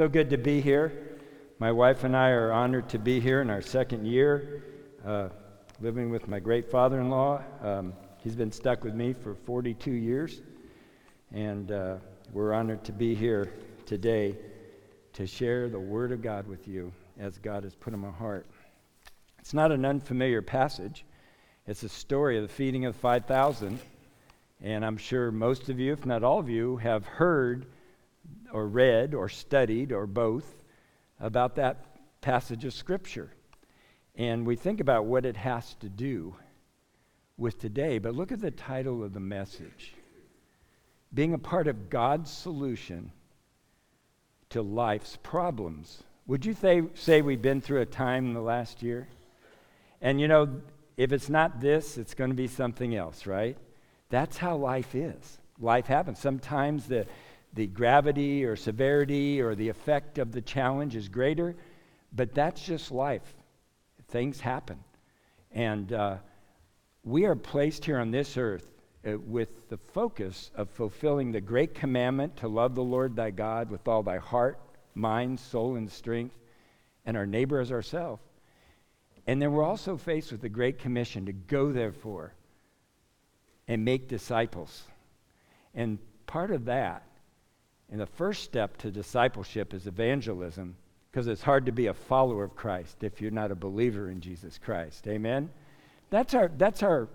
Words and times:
so 0.00 0.08
good 0.08 0.30
to 0.30 0.38
be 0.38 0.62
here. 0.62 1.18
My 1.58 1.70
wife 1.70 2.04
and 2.04 2.16
I 2.16 2.30
are 2.30 2.52
honored 2.52 2.88
to 2.88 2.98
be 2.98 3.20
here 3.20 3.42
in 3.42 3.50
our 3.50 3.60
second 3.60 4.06
year, 4.06 4.64
uh, 5.04 5.28
living 5.78 6.08
with 6.08 6.26
my 6.26 6.40
great 6.40 6.70
father 6.70 6.98
in 7.02 7.10
law. 7.10 7.42
Um, 7.62 7.92
he's 8.16 8.34
been 8.34 8.50
stuck 8.50 8.82
with 8.82 8.94
me 8.94 9.12
for 9.12 9.34
42 9.34 9.90
years, 9.90 10.40
and 11.34 11.70
uh, 11.70 11.96
we're 12.32 12.54
honored 12.54 12.82
to 12.84 12.92
be 12.92 13.14
here 13.14 13.52
today 13.84 14.38
to 15.12 15.26
share 15.26 15.68
the 15.68 15.78
Word 15.78 16.12
of 16.12 16.22
God 16.22 16.46
with 16.46 16.66
you 16.66 16.90
as 17.18 17.36
God 17.36 17.64
has 17.64 17.74
put 17.74 17.92
in 17.92 18.00
my 18.00 18.10
heart. 18.10 18.46
It's 19.38 19.52
not 19.52 19.70
an 19.70 19.84
unfamiliar 19.84 20.40
passage, 20.40 21.04
it's 21.66 21.82
a 21.82 21.90
story 21.90 22.38
of 22.38 22.42
the 22.44 22.54
feeding 22.54 22.86
of 22.86 22.96
5,000. 22.96 23.78
And 24.62 24.82
I'm 24.82 24.96
sure 24.96 25.30
most 25.30 25.68
of 25.68 25.78
you, 25.78 25.92
if 25.92 26.06
not 26.06 26.24
all 26.24 26.38
of 26.38 26.48
you, 26.48 26.78
have 26.78 27.04
heard 27.04 27.66
or 28.52 28.66
read 28.66 29.14
or 29.14 29.28
studied 29.28 29.92
or 29.92 30.06
both 30.06 30.64
about 31.18 31.56
that 31.56 31.84
passage 32.20 32.64
of 32.64 32.72
Scripture. 32.72 33.30
And 34.16 34.46
we 34.46 34.56
think 34.56 34.80
about 34.80 35.06
what 35.06 35.24
it 35.24 35.36
has 35.36 35.74
to 35.80 35.88
do 35.88 36.34
with 37.36 37.58
today. 37.58 37.98
But 37.98 38.14
look 38.14 38.32
at 38.32 38.40
the 38.40 38.50
title 38.50 39.02
of 39.02 39.12
the 39.12 39.20
message 39.20 39.94
Being 41.12 41.34
a 41.34 41.38
part 41.38 41.66
of 41.66 41.90
God's 41.90 42.30
solution 42.30 43.12
to 44.50 44.62
life's 44.62 45.18
problems. 45.22 46.02
Would 46.26 46.44
you 46.44 46.54
say, 46.54 46.82
say 46.94 47.22
we've 47.22 47.42
been 47.42 47.60
through 47.60 47.80
a 47.80 47.86
time 47.86 48.26
in 48.26 48.34
the 48.34 48.40
last 48.40 48.82
year? 48.82 49.08
And 50.00 50.20
you 50.20 50.28
know, 50.28 50.60
if 50.96 51.12
it's 51.12 51.28
not 51.28 51.60
this, 51.60 51.98
it's 51.98 52.14
going 52.14 52.30
to 52.30 52.36
be 52.36 52.46
something 52.46 52.94
else, 52.94 53.26
right? 53.26 53.56
That's 54.10 54.36
how 54.36 54.56
life 54.56 54.94
is. 54.94 55.38
Life 55.58 55.86
happens. 55.86 56.18
Sometimes 56.18 56.86
the, 56.86 57.06
the 57.54 57.66
gravity 57.66 58.44
or 58.44 58.56
severity 58.56 59.40
or 59.40 59.54
the 59.54 59.68
effect 59.68 60.18
of 60.18 60.32
the 60.32 60.40
challenge 60.40 60.94
is 60.94 61.08
greater, 61.08 61.56
but 62.12 62.34
that's 62.34 62.62
just 62.62 62.90
life. 62.90 63.34
Things 64.08 64.40
happen. 64.40 64.78
And 65.52 65.92
uh, 65.92 66.16
we 67.04 67.24
are 67.24 67.34
placed 67.34 67.84
here 67.84 67.98
on 67.98 68.10
this 68.10 68.36
earth 68.36 68.70
uh, 69.06 69.18
with 69.18 69.68
the 69.68 69.78
focus 69.78 70.50
of 70.54 70.70
fulfilling 70.70 71.32
the 71.32 71.40
great 71.40 71.74
commandment 71.74 72.36
to 72.36 72.48
love 72.48 72.74
the 72.74 72.82
Lord 72.82 73.16
thy 73.16 73.30
God 73.30 73.70
with 73.70 73.88
all 73.88 74.02
thy 74.02 74.18
heart, 74.18 74.60
mind, 74.94 75.40
soul, 75.40 75.76
and 75.76 75.90
strength, 75.90 76.36
and 77.06 77.16
our 77.16 77.26
neighbor 77.26 77.60
as 77.60 77.72
ourselves. 77.72 78.22
And 79.26 79.40
then 79.40 79.52
we're 79.52 79.64
also 79.64 79.96
faced 79.96 80.32
with 80.32 80.40
the 80.40 80.48
Great 80.48 80.78
Commission 80.78 81.26
to 81.26 81.32
go, 81.32 81.72
therefore, 81.72 82.34
and 83.68 83.84
make 83.84 84.08
disciples. 84.08 84.82
And 85.74 85.98
part 86.26 86.50
of 86.50 86.64
that, 86.66 87.04
and 87.90 88.00
the 88.00 88.06
first 88.06 88.44
step 88.44 88.76
to 88.78 88.90
discipleship 88.90 89.74
is 89.74 89.86
evangelism, 89.86 90.76
because 91.10 91.26
it's 91.26 91.42
hard 91.42 91.66
to 91.66 91.72
be 91.72 91.88
a 91.88 91.94
follower 91.94 92.44
of 92.44 92.54
Christ 92.54 93.02
if 93.02 93.20
you're 93.20 93.32
not 93.32 93.50
a 93.50 93.56
believer 93.56 94.10
in 94.10 94.20
Jesus 94.20 94.58
Christ. 94.58 95.08
Amen? 95.08 95.50
That's 96.08 96.34
our, 96.34 96.50
that's 96.56 96.84
our, 96.84 97.08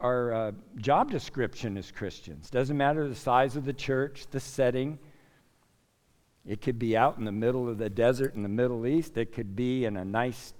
our 0.00 0.34
uh, 0.34 0.52
job 0.76 1.10
description 1.10 1.78
as 1.78 1.90
Christians. 1.90 2.50
Doesn't 2.50 2.76
matter 2.76 3.08
the 3.08 3.14
size 3.14 3.56
of 3.56 3.64
the 3.64 3.72
church, 3.72 4.26
the 4.30 4.40
setting. 4.40 4.98
It 6.46 6.60
could 6.60 6.78
be 6.78 6.94
out 6.94 7.16
in 7.16 7.24
the 7.24 7.32
middle 7.32 7.66
of 7.68 7.78
the 7.78 7.88
desert 7.88 8.34
in 8.34 8.42
the 8.42 8.50
Middle 8.50 8.86
East. 8.86 9.16
It 9.16 9.32
could 9.32 9.56
be 9.56 9.86
in 9.86 9.96
a 9.96 10.04
nice 10.04 10.52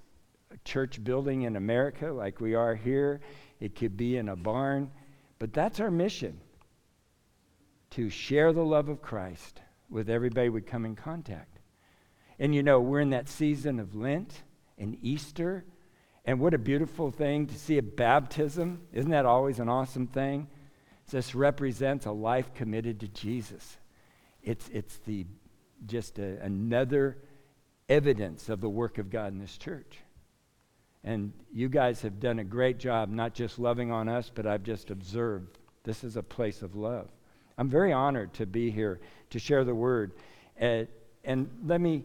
church 0.65 1.03
building 1.03 1.43
in 1.43 1.55
America 1.55 2.11
like 2.11 2.41
we 2.41 2.55
are 2.55 2.73
here. 2.73 3.21
It 3.59 3.75
could 3.75 3.95
be 3.95 4.17
in 4.17 4.29
a 4.29 4.35
barn. 4.35 4.89
But 5.37 5.53
that's 5.53 5.79
our 5.79 5.91
mission 5.91 6.39
to 7.91 8.09
share 8.09 8.53
the 8.53 8.65
love 8.65 8.89
of 8.89 9.01
Christ 9.01 9.61
with 9.89 10.09
everybody 10.09 10.49
we 10.49 10.61
come 10.61 10.85
in 10.85 10.95
contact. 10.95 11.59
And 12.39 12.53
you 12.53 12.63
know, 12.63 12.79
we're 12.79 12.99
in 12.99 13.11
that 13.11 13.29
season 13.29 13.79
of 13.79 13.95
Lent 13.95 14.43
and 14.77 14.97
Easter. 15.01 15.65
And 16.25 16.39
what 16.39 16.53
a 16.53 16.59
beautiful 16.59 17.09
thing 17.09 17.47
to 17.47 17.57
see 17.57 17.77
a 17.77 17.83
baptism. 17.83 18.81
Isn't 18.91 19.11
that 19.11 19.25
always 19.25 19.59
an 19.59 19.69
awesome 19.69 20.07
thing? 20.07 20.47
This 21.09 21.33
represents 21.33 22.05
a 22.05 22.11
life 22.11 22.53
committed 22.53 22.99
to 22.99 23.07
Jesus. 23.07 23.77
It's, 24.43 24.67
it's 24.69 24.97
the, 25.05 25.25
just 25.85 26.19
a, 26.19 26.39
another 26.41 27.17
evidence 27.87 28.49
of 28.49 28.59
the 28.59 28.69
work 28.69 28.97
of 28.97 29.09
God 29.09 29.31
in 29.31 29.39
this 29.39 29.57
church. 29.57 29.99
And 31.03 31.31
you 31.53 31.69
guys 31.69 32.01
have 32.01 32.19
done 32.19 32.39
a 32.39 32.43
great 32.43 32.77
job, 32.77 33.09
not 33.09 33.33
just 33.33 33.57
loving 33.57 33.91
on 33.91 34.09
us, 34.09 34.29
but 34.33 34.45
I've 34.45 34.63
just 34.63 34.91
observed 34.91 35.57
this 35.83 36.03
is 36.03 36.17
a 36.17 36.23
place 36.23 36.61
of 36.61 36.75
love. 36.75 37.09
I'm 37.57 37.69
very 37.69 37.91
honored 37.91 38.33
to 38.35 38.45
be 38.45 38.69
here 38.69 38.99
to 39.31 39.39
share 39.39 39.63
the 39.63 39.75
word. 39.75 40.13
Uh, 40.61 40.83
and 41.23 41.49
let 41.65 41.81
me 41.81 42.03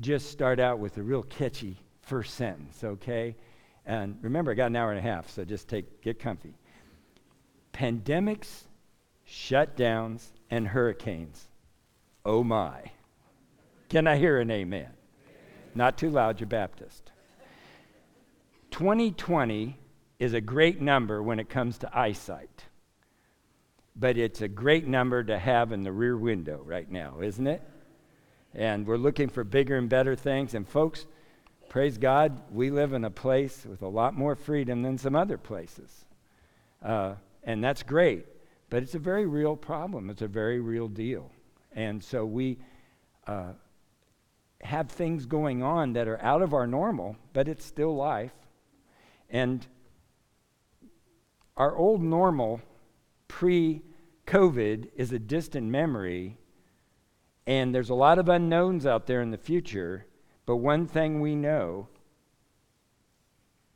just 0.00 0.30
start 0.30 0.60
out 0.60 0.78
with 0.78 0.98
a 0.98 1.02
real 1.02 1.22
catchy 1.22 1.76
first 2.02 2.34
sentence, 2.34 2.82
okay? 2.84 3.36
And 3.86 4.18
remember, 4.22 4.50
I 4.50 4.54
got 4.54 4.66
an 4.66 4.76
hour 4.76 4.90
and 4.90 4.98
a 4.98 5.02
half, 5.02 5.30
so 5.30 5.44
just 5.44 5.68
take 5.68 6.02
get 6.02 6.18
comfy. 6.18 6.54
Pandemics, 7.72 8.64
shutdowns, 9.26 10.26
and 10.50 10.68
hurricanes. 10.68 11.48
Oh 12.24 12.44
my. 12.44 12.90
Can 13.88 14.06
I 14.06 14.16
hear 14.16 14.38
an 14.38 14.50
amen? 14.50 14.90
Not 15.74 15.96
too 15.96 16.10
loud, 16.10 16.40
you're 16.40 16.48
Baptist. 16.48 17.10
2020 18.70 19.78
is 20.18 20.34
a 20.34 20.40
great 20.40 20.80
number 20.80 21.22
when 21.22 21.38
it 21.38 21.48
comes 21.48 21.78
to 21.78 21.98
eyesight, 21.98 22.64
but 23.98 24.16
it's 24.16 24.40
a 24.40 24.48
great 24.48 24.86
number 24.86 25.24
to 25.24 25.38
have 25.38 25.72
in 25.72 25.82
the 25.82 25.92
rear 25.92 26.16
window 26.16 26.62
right 26.64 26.90
now, 26.90 27.20
isn't 27.20 27.46
it? 27.46 27.62
And 28.54 28.86
we're 28.86 28.96
looking 28.96 29.28
for 29.28 29.42
bigger 29.42 29.76
and 29.76 29.88
better 29.88 30.14
things. 30.14 30.54
And, 30.54 30.68
folks, 30.68 31.06
praise 31.68 31.98
God, 31.98 32.40
we 32.52 32.70
live 32.70 32.92
in 32.92 33.04
a 33.04 33.10
place 33.10 33.66
with 33.68 33.82
a 33.82 33.88
lot 33.88 34.14
more 34.14 34.36
freedom 34.36 34.82
than 34.82 34.98
some 34.98 35.16
other 35.16 35.36
places. 35.36 36.04
Uh, 36.82 37.14
and 37.42 37.62
that's 37.62 37.82
great, 37.82 38.26
but 38.70 38.82
it's 38.82 38.94
a 38.94 39.00
very 39.00 39.26
real 39.26 39.56
problem. 39.56 40.10
It's 40.10 40.22
a 40.22 40.28
very 40.28 40.60
real 40.60 40.86
deal. 40.86 41.30
And 41.72 42.02
so 42.02 42.24
we 42.24 42.58
uh, 43.26 43.52
have 44.60 44.90
things 44.90 45.26
going 45.26 45.62
on 45.62 45.92
that 45.94 46.06
are 46.06 46.22
out 46.22 46.42
of 46.42 46.54
our 46.54 46.66
normal, 46.66 47.16
but 47.32 47.48
it's 47.48 47.64
still 47.64 47.96
life. 47.96 48.32
And 49.28 49.66
our 51.56 51.76
old 51.76 52.00
normal 52.00 52.60
pre 53.38 53.80
COVID 54.26 54.90
is 54.96 55.12
a 55.12 55.18
distant 55.20 55.68
memory, 55.68 56.38
and 57.46 57.72
there's 57.72 57.90
a 57.90 57.94
lot 57.94 58.18
of 58.18 58.28
unknowns 58.28 58.84
out 58.84 59.06
there 59.06 59.22
in 59.22 59.30
the 59.30 59.38
future. 59.38 60.06
But 60.44 60.56
one 60.56 60.88
thing 60.88 61.20
we 61.20 61.36
know 61.36 61.86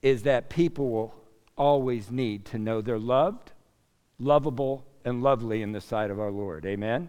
is 0.03 0.25
that 0.25 0.51
people 0.51 0.91
will 0.91 1.15
always 1.57 2.11
need 2.11 2.45
to 2.47 2.59
know 2.59 2.81
they're 2.81 2.99
loved, 2.99 3.53
lovable, 4.19 4.85
and 5.05 5.23
lovely 5.23 5.63
in 5.63 5.71
the 5.71 5.81
sight 5.81 6.11
of 6.11 6.19
our 6.19 6.33
Lord. 6.33 6.67
Amen? 6.67 7.09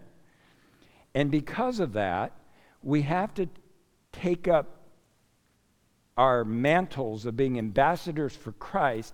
And 1.12 1.32
because 1.32 1.80
of 1.80 1.94
that, 1.94 2.30
we 2.84 3.02
have 3.02 3.34
to 3.34 3.48
take 4.12 4.46
up 4.46 4.78
our 6.16 6.44
mantles 6.44 7.26
of 7.26 7.36
being 7.36 7.58
ambassadors 7.58 8.36
for 8.36 8.52
Christ 8.52 9.12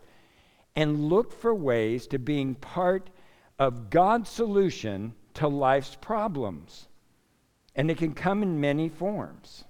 and 0.77 1.09
look 1.09 1.33
for 1.33 1.55
ways 1.55 2.07
to 2.09 2.19
being 2.19 2.55
part 2.55 3.09
of 3.61 3.91
God's 3.91 4.29
solution 4.29 5.15
to 5.35 5.47
life's 5.47 5.95
problems. 5.95 6.89
And 7.77 7.89
it 7.89 7.99
can 7.99 8.15
come 8.15 8.43
in 8.43 8.61
many 8.61 8.89
forms. 8.89 9.65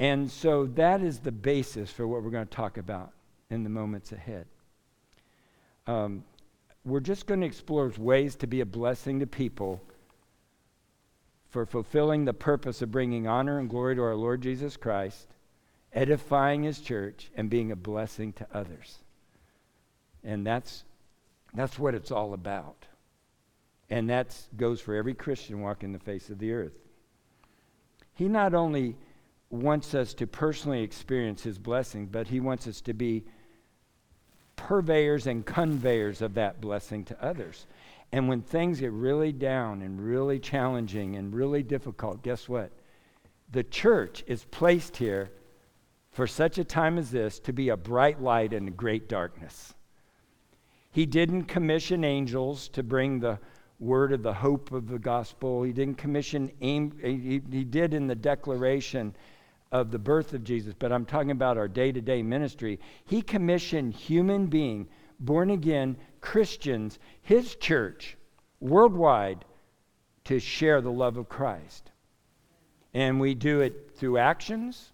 And 0.00 0.28
so 0.28 0.66
that 0.66 1.00
is 1.00 1.20
the 1.20 1.30
basis 1.30 1.92
for 1.92 2.08
what 2.08 2.24
we're 2.24 2.30
going 2.30 2.48
to 2.48 2.56
talk 2.56 2.76
about 2.76 3.12
in 3.50 3.62
the 3.62 3.70
moments 3.70 4.10
ahead. 4.10 4.46
Um, 5.86 6.24
we're 6.84 6.98
just 6.98 7.26
going 7.26 7.40
to 7.42 7.46
explore 7.46 7.92
ways 7.96 8.34
to 8.36 8.48
be 8.48 8.60
a 8.60 8.66
blessing 8.66 9.20
to 9.20 9.26
people 9.28 9.80
for 11.50 11.64
fulfilling 11.64 12.24
the 12.24 12.34
purpose 12.34 12.82
of 12.82 12.90
bringing 12.90 13.28
honor 13.28 13.60
and 13.60 13.70
glory 13.70 13.94
to 13.94 14.02
our 14.02 14.16
Lord 14.16 14.42
Jesus 14.42 14.76
Christ 14.76 15.28
edifying 15.96 16.62
his 16.62 16.78
church, 16.80 17.30
and 17.36 17.48
being 17.48 17.72
a 17.72 17.76
blessing 17.76 18.32
to 18.34 18.46
others. 18.52 18.98
And 20.22 20.46
that's, 20.46 20.84
that's 21.54 21.78
what 21.78 21.94
it's 21.94 22.10
all 22.10 22.34
about. 22.34 22.86
And 23.88 24.10
that 24.10 24.36
goes 24.56 24.80
for 24.80 24.94
every 24.94 25.14
Christian 25.14 25.60
walking 25.60 25.92
the 25.92 25.98
face 25.98 26.28
of 26.30 26.38
the 26.38 26.52
earth. 26.52 26.74
He 28.14 28.28
not 28.28 28.54
only 28.54 28.96
wants 29.50 29.94
us 29.94 30.14
to 30.14 30.26
personally 30.26 30.82
experience 30.82 31.42
his 31.42 31.58
blessing, 31.58 32.06
but 32.06 32.26
he 32.26 32.40
wants 32.40 32.66
us 32.66 32.80
to 32.82 32.94
be 32.94 33.24
purveyors 34.56 35.26
and 35.26 35.44
conveyors 35.46 36.22
of 36.22 36.34
that 36.34 36.60
blessing 36.60 37.04
to 37.04 37.24
others. 37.24 37.66
And 38.12 38.28
when 38.28 38.42
things 38.42 38.80
get 38.80 38.92
really 38.92 39.32
down 39.32 39.82
and 39.82 40.00
really 40.00 40.38
challenging 40.38 41.16
and 41.16 41.34
really 41.34 41.62
difficult, 41.62 42.22
guess 42.22 42.48
what? 42.48 42.72
The 43.52 43.64
church 43.64 44.24
is 44.26 44.44
placed 44.44 44.96
here 44.96 45.30
for 46.10 46.26
such 46.26 46.58
a 46.58 46.64
time 46.64 46.98
as 46.98 47.10
this 47.10 47.38
to 47.40 47.52
be 47.52 47.68
a 47.68 47.76
bright 47.76 48.22
light 48.22 48.52
in 48.52 48.72
great 48.72 49.08
darkness. 49.08 49.74
He 50.96 51.04
didn't 51.04 51.42
commission 51.42 52.04
angels 52.04 52.70
to 52.70 52.82
bring 52.82 53.20
the 53.20 53.38
word 53.78 54.14
of 54.14 54.22
the 54.22 54.32
hope 54.32 54.72
of 54.72 54.88
the 54.88 54.98
gospel. 54.98 55.62
He 55.62 55.70
didn't 55.70 55.98
commission, 55.98 56.50
he, 56.58 57.38
did 57.38 57.92
in 57.92 58.06
the 58.06 58.14
declaration 58.14 59.14
of 59.70 59.90
the 59.90 59.98
birth 59.98 60.32
of 60.32 60.42
Jesus, 60.42 60.72
but 60.72 60.92
I'm 60.92 61.04
talking 61.04 61.32
about 61.32 61.58
our 61.58 61.68
day 61.68 61.92
to 61.92 62.00
day 62.00 62.22
ministry. 62.22 62.80
He 63.04 63.20
commissioned 63.20 63.92
human 63.92 64.46
being, 64.46 64.88
born 65.20 65.50
again 65.50 65.98
Christians, 66.22 66.98
his 67.20 67.56
church, 67.56 68.16
worldwide, 68.60 69.44
to 70.24 70.40
share 70.40 70.80
the 70.80 70.90
love 70.90 71.18
of 71.18 71.28
Christ. 71.28 71.90
And 72.94 73.20
we 73.20 73.34
do 73.34 73.60
it 73.60 73.90
through 73.96 74.16
actions 74.16 74.92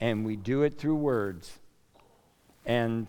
and 0.00 0.26
we 0.26 0.34
do 0.34 0.62
it 0.62 0.76
through 0.76 0.96
words. 0.96 1.60
And 2.66 3.06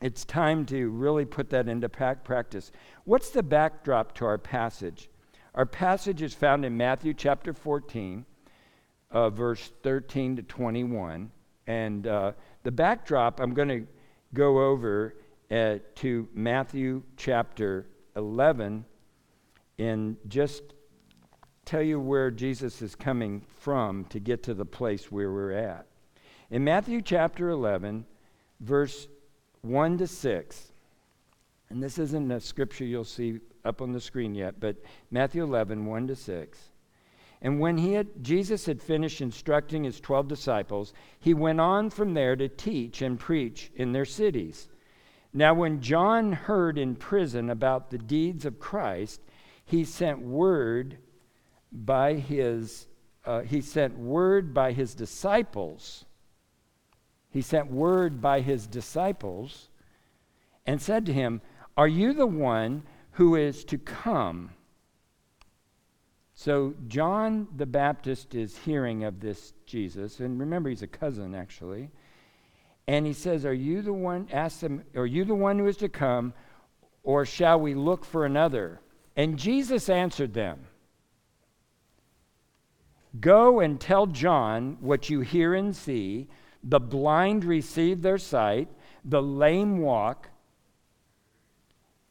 it's 0.00 0.24
time 0.24 0.64
to 0.66 0.90
really 0.90 1.24
put 1.24 1.50
that 1.50 1.68
into 1.68 1.88
practice. 1.88 2.70
What's 3.04 3.30
the 3.30 3.42
backdrop 3.42 4.14
to 4.16 4.24
our 4.24 4.38
passage? 4.38 5.08
Our 5.54 5.66
passage 5.66 6.22
is 6.22 6.34
found 6.34 6.64
in 6.64 6.76
Matthew 6.76 7.14
chapter 7.14 7.52
14, 7.52 8.24
uh, 9.10 9.30
verse 9.30 9.72
13 9.82 10.36
to 10.36 10.42
21. 10.42 11.30
And 11.66 12.06
uh, 12.06 12.32
the 12.62 12.70
backdrop, 12.70 13.40
I'm 13.40 13.54
going 13.54 13.68
to 13.68 13.86
go 14.34 14.70
over 14.70 15.16
uh, 15.50 15.78
to 15.96 16.28
Matthew 16.32 17.02
chapter 17.16 17.86
11 18.14 18.84
and 19.78 20.16
just 20.28 20.62
tell 21.64 21.82
you 21.82 21.98
where 21.98 22.30
Jesus 22.30 22.82
is 22.82 22.94
coming 22.94 23.40
from 23.40 24.04
to 24.06 24.20
get 24.20 24.42
to 24.44 24.54
the 24.54 24.64
place 24.64 25.10
where 25.10 25.32
we're 25.32 25.52
at. 25.52 25.86
In 26.50 26.64
Matthew 26.64 27.02
chapter 27.02 27.50
11, 27.50 28.06
verse 28.60 29.08
1 29.62 29.98
to 29.98 30.06
6. 30.06 30.72
And 31.70 31.82
this 31.82 31.98
isn't 31.98 32.30
a 32.30 32.40
scripture 32.40 32.84
you'll 32.84 33.04
see 33.04 33.40
up 33.64 33.82
on 33.82 33.92
the 33.92 34.00
screen 34.00 34.34
yet, 34.34 34.58
but 34.58 34.76
Matthew 35.10 35.42
11, 35.42 35.84
1 35.84 36.06
to 36.08 36.16
6. 36.16 36.70
And 37.40 37.60
when 37.60 37.78
he 37.78 37.92
had, 37.92 38.08
Jesus 38.22 38.66
had 38.66 38.82
finished 38.82 39.20
instructing 39.20 39.84
his 39.84 40.00
12 40.00 40.26
disciples, 40.26 40.92
he 41.20 41.34
went 41.34 41.60
on 41.60 41.90
from 41.90 42.14
there 42.14 42.34
to 42.34 42.48
teach 42.48 43.02
and 43.02 43.18
preach 43.18 43.70
in 43.76 43.92
their 43.92 44.04
cities. 44.04 44.68
Now, 45.32 45.54
when 45.54 45.80
John 45.80 46.32
heard 46.32 46.78
in 46.78 46.96
prison 46.96 47.50
about 47.50 47.90
the 47.90 47.98
deeds 47.98 48.44
of 48.44 48.58
Christ, 48.58 49.20
he 49.64 49.84
sent 49.84 50.20
word 50.20 50.98
by 51.70 52.14
his, 52.14 52.86
uh, 53.24 53.42
he 53.42 53.60
sent 53.60 53.98
word 53.98 54.54
by 54.54 54.72
his 54.72 54.94
disciples 54.94 56.06
he 57.30 57.42
sent 57.42 57.70
word 57.70 58.20
by 58.20 58.40
his 58.40 58.66
disciples 58.66 59.68
and 60.66 60.80
said 60.80 61.06
to 61.06 61.12
him, 61.12 61.40
Are 61.76 61.88
you 61.88 62.12
the 62.12 62.26
one 62.26 62.82
who 63.12 63.36
is 63.36 63.64
to 63.66 63.78
come? 63.78 64.50
So 66.34 66.74
John 66.86 67.48
the 67.56 67.66
Baptist 67.66 68.34
is 68.34 68.56
hearing 68.58 69.04
of 69.04 69.20
this 69.20 69.54
Jesus, 69.66 70.20
and 70.20 70.38
remember 70.38 70.70
he's 70.70 70.82
a 70.82 70.86
cousin 70.86 71.34
actually. 71.34 71.90
And 72.86 73.04
he 73.04 73.12
says, 73.12 73.44
Are 73.44 73.52
you 73.52 73.82
the 73.82 73.92
one, 73.92 74.28
ask 74.32 74.60
him, 74.60 74.82
are 74.96 75.04
you 75.04 75.24
the 75.24 75.34
one 75.34 75.58
who 75.58 75.66
is 75.66 75.76
to 75.78 75.88
come, 75.88 76.32
or 77.02 77.26
shall 77.26 77.60
we 77.60 77.74
look 77.74 78.04
for 78.04 78.24
another? 78.24 78.80
And 79.14 79.36
Jesus 79.36 79.88
answered 79.88 80.32
them. 80.32 80.60
Go 83.20 83.60
and 83.60 83.80
tell 83.80 84.06
John 84.06 84.76
what 84.80 85.10
you 85.10 85.20
hear 85.20 85.54
and 85.54 85.74
see. 85.74 86.28
The 86.62 86.80
blind 86.80 87.44
receive 87.44 88.02
their 88.02 88.18
sight, 88.18 88.68
the 89.04 89.22
lame 89.22 89.78
walk, 89.78 90.28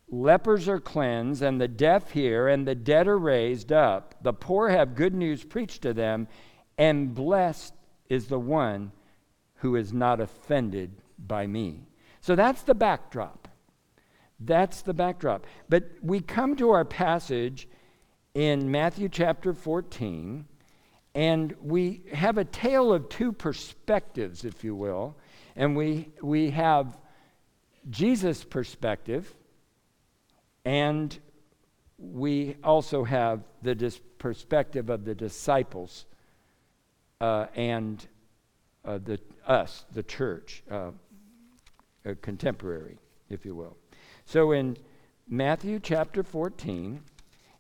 lepers 0.10 0.68
are 0.68 0.80
cleansed, 0.80 1.42
and 1.42 1.60
the 1.60 1.68
deaf 1.68 2.12
hear, 2.12 2.48
and 2.48 2.68
the 2.68 2.76
dead 2.76 3.08
are 3.08 3.18
raised 3.18 3.72
up. 3.72 4.16
The 4.22 4.34
poor 4.34 4.70
have 4.70 4.96
good 4.96 5.14
news 5.14 5.44
preached 5.44 5.82
to 5.82 5.94
them, 5.94 6.28
and 6.78 7.14
blessed 7.14 7.74
is 8.10 8.28
the 8.28 8.40
one 8.40 8.92
who 9.56 9.76
is 9.76 9.92
not 9.92 10.22
offended 10.22 10.92
by 11.18 11.48
me. 11.48 11.88
So 12.22 12.36
that's 12.36 12.64
the 12.64 12.76
backdrop. 12.76 13.48
That's 14.40 14.82
the 14.82 14.94
backdrop. 14.94 15.46
But 15.68 15.90
we 16.02 16.20
come 16.20 16.56
to 16.58 16.70
our 16.70 16.86
passage 16.86 17.68
in 18.34 18.70
Matthew 18.70 19.10
chapter 19.10 19.54
14 19.54 20.46
and 21.18 21.56
we 21.60 22.04
have 22.14 22.38
a 22.38 22.46
tale 22.46 22.94
of 22.94 23.10
two 23.10 23.32
perspectives, 23.32 24.46
if 24.46 24.64
you 24.64 24.76
will. 24.76 25.16
And 25.56 25.76
we, 25.76 26.10
we 26.22 26.52
have 26.52 26.96
Jesus' 27.90 28.44
perspective, 28.44 29.34
and 30.64 31.18
we 31.98 32.56
also 32.64 33.04
have 33.04 33.42
the 33.64 33.74
dis- 33.74 34.00
perspective 34.20 34.92
of 34.92 35.06
the 35.06 35.16
disciples 35.16 36.06
uh, 37.20 37.48
and 37.56 38.08
uh, 38.86 39.00
the, 39.00 39.20
us, 39.48 39.86
the 39.94 40.04
church, 40.04 40.62
uh, 40.70 40.92
contemporary, 42.22 43.00
if 43.32 43.44
you 43.44 43.56
will. 43.56 43.76
So 44.26 44.52
in 44.52 44.78
Matthew 45.28 45.80
chapter 45.80 46.22
14, 46.22 47.02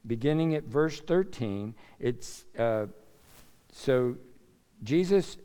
beginning 0.05 0.53
at 0.53 0.65
verse 0.65 0.99
13, 0.99 1.73
it's 1.99 2.45
uh, 2.59 2.85
so 3.71 4.15
Jesus, 4.83 5.37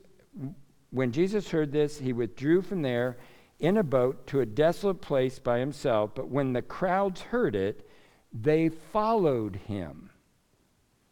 when 0.91 1.13
Jesus 1.13 1.51
heard 1.51 1.73
this, 1.73 1.99
he 1.99 2.13
withdrew 2.13 2.63
from 2.63 2.83
there 2.83 3.17
in 3.59 3.77
a 3.77 3.83
boat 3.83 4.27
to 4.27 4.41
a 4.41 4.47
desolate 4.47 5.01
place 5.01 5.39
by 5.39 5.59
himself. 5.59 6.15
But 6.15 6.29
when 6.29 6.53
the 6.53 6.63
crowds 6.63 7.21
heard 7.21 7.55
it, 7.55 7.89
they 8.33 8.69
followed 8.69 9.57
him. 9.57 10.11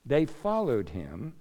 They 0.05 0.25
followed 0.25 0.89
him 0.91 1.35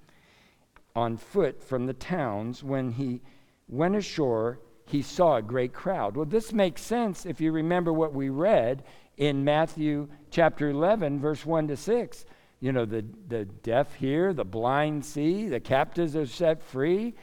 on 0.95 1.18
foot 1.18 1.63
from 1.63 1.86
the 1.86 1.94
towns. 1.94 2.63
When 2.63 2.92
he 2.92 3.21
went 3.68 3.95
ashore, 3.95 4.60
he 4.86 5.01
saw 5.01 5.38
a 5.38 5.42
great 5.42 5.74
crowd. 5.74 6.16
Well, 6.16 6.25
this 6.25 6.51
makes 6.51 6.81
sense 6.81 7.25
if 7.25 7.39
you 7.39 7.51
remember 7.51 7.94
what 7.94 8.13
we 8.13 8.30
read 8.30 8.83
in 9.18 9.44
Matthew 9.44 10.10
chapter 10.31 10.69
11, 10.69 11.19
verse 11.19 11.45
1 11.45 11.68
to 11.69 11.77
6 11.77 12.25
you 12.59 12.71
know, 12.71 12.85
the, 12.85 13.06
the 13.27 13.45
deaf 13.45 13.95
hear, 13.95 14.33
the 14.33 14.44
blind 14.44 15.06
see, 15.06 15.47
the 15.47 15.59
captives 15.59 16.15
are 16.15 16.25
set 16.25 16.61
free, 16.61 17.13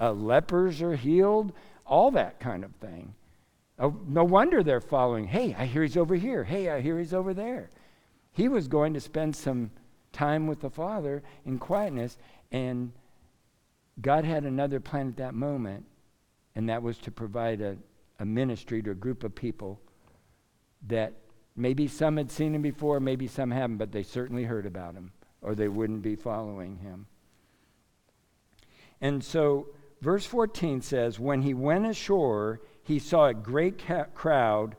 uh, 0.00 0.12
lepers 0.12 0.80
are 0.82 0.96
healed, 0.96 1.52
all 1.86 2.10
that 2.12 2.40
kind 2.40 2.64
of 2.64 2.74
thing. 2.76 3.14
Oh, 3.78 3.94
no 4.06 4.24
wonder 4.24 4.62
they're 4.62 4.80
following. 4.80 5.26
Hey, 5.26 5.54
I 5.58 5.66
hear 5.66 5.82
he's 5.82 5.98
over 5.98 6.14
here. 6.14 6.44
Hey, 6.44 6.70
I 6.70 6.80
hear 6.80 6.98
he's 6.98 7.12
over 7.12 7.34
there. 7.34 7.68
He 8.32 8.48
was 8.48 8.68
going 8.68 8.94
to 8.94 9.00
spend 9.00 9.36
some 9.36 9.70
time 10.12 10.46
with 10.46 10.60
the 10.60 10.70
Father 10.70 11.22
in 11.44 11.58
quietness, 11.58 12.16
and 12.50 12.92
God 14.00 14.24
had 14.24 14.44
another 14.44 14.80
plan 14.80 15.08
at 15.08 15.16
that 15.18 15.34
moment, 15.34 15.84
and 16.54 16.68
that 16.70 16.82
was 16.82 16.96
to 16.98 17.10
provide 17.10 17.60
a, 17.60 17.76
a 18.18 18.24
ministry 18.24 18.82
to 18.82 18.92
a 18.92 18.94
group 18.94 19.24
of 19.24 19.34
people 19.34 19.78
that 20.86 21.12
Maybe 21.56 21.88
some 21.88 22.18
had 22.18 22.30
seen 22.30 22.54
him 22.54 22.62
before, 22.62 23.00
maybe 23.00 23.26
some 23.26 23.50
haven't, 23.50 23.78
but 23.78 23.90
they 23.90 24.02
certainly 24.02 24.44
heard 24.44 24.66
about 24.66 24.94
him, 24.94 25.12
or 25.40 25.54
they 25.54 25.68
wouldn't 25.68 26.02
be 26.02 26.14
following 26.14 26.76
him. 26.78 27.06
And 29.00 29.24
so, 29.24 29.68
verse 30.02 30.26
14 30.26 30.82
says, 30.82 31.18
When 31.18 31.42
he 31.42 31.54
went 31.54 31.86
ashore, 31.86 32.60
he 32.82 32.98
saw 32.98 33.26
a 33.26 33.34
great 33.34 33.78
ca- 33.78 34.04
crowd, 34.14 34.76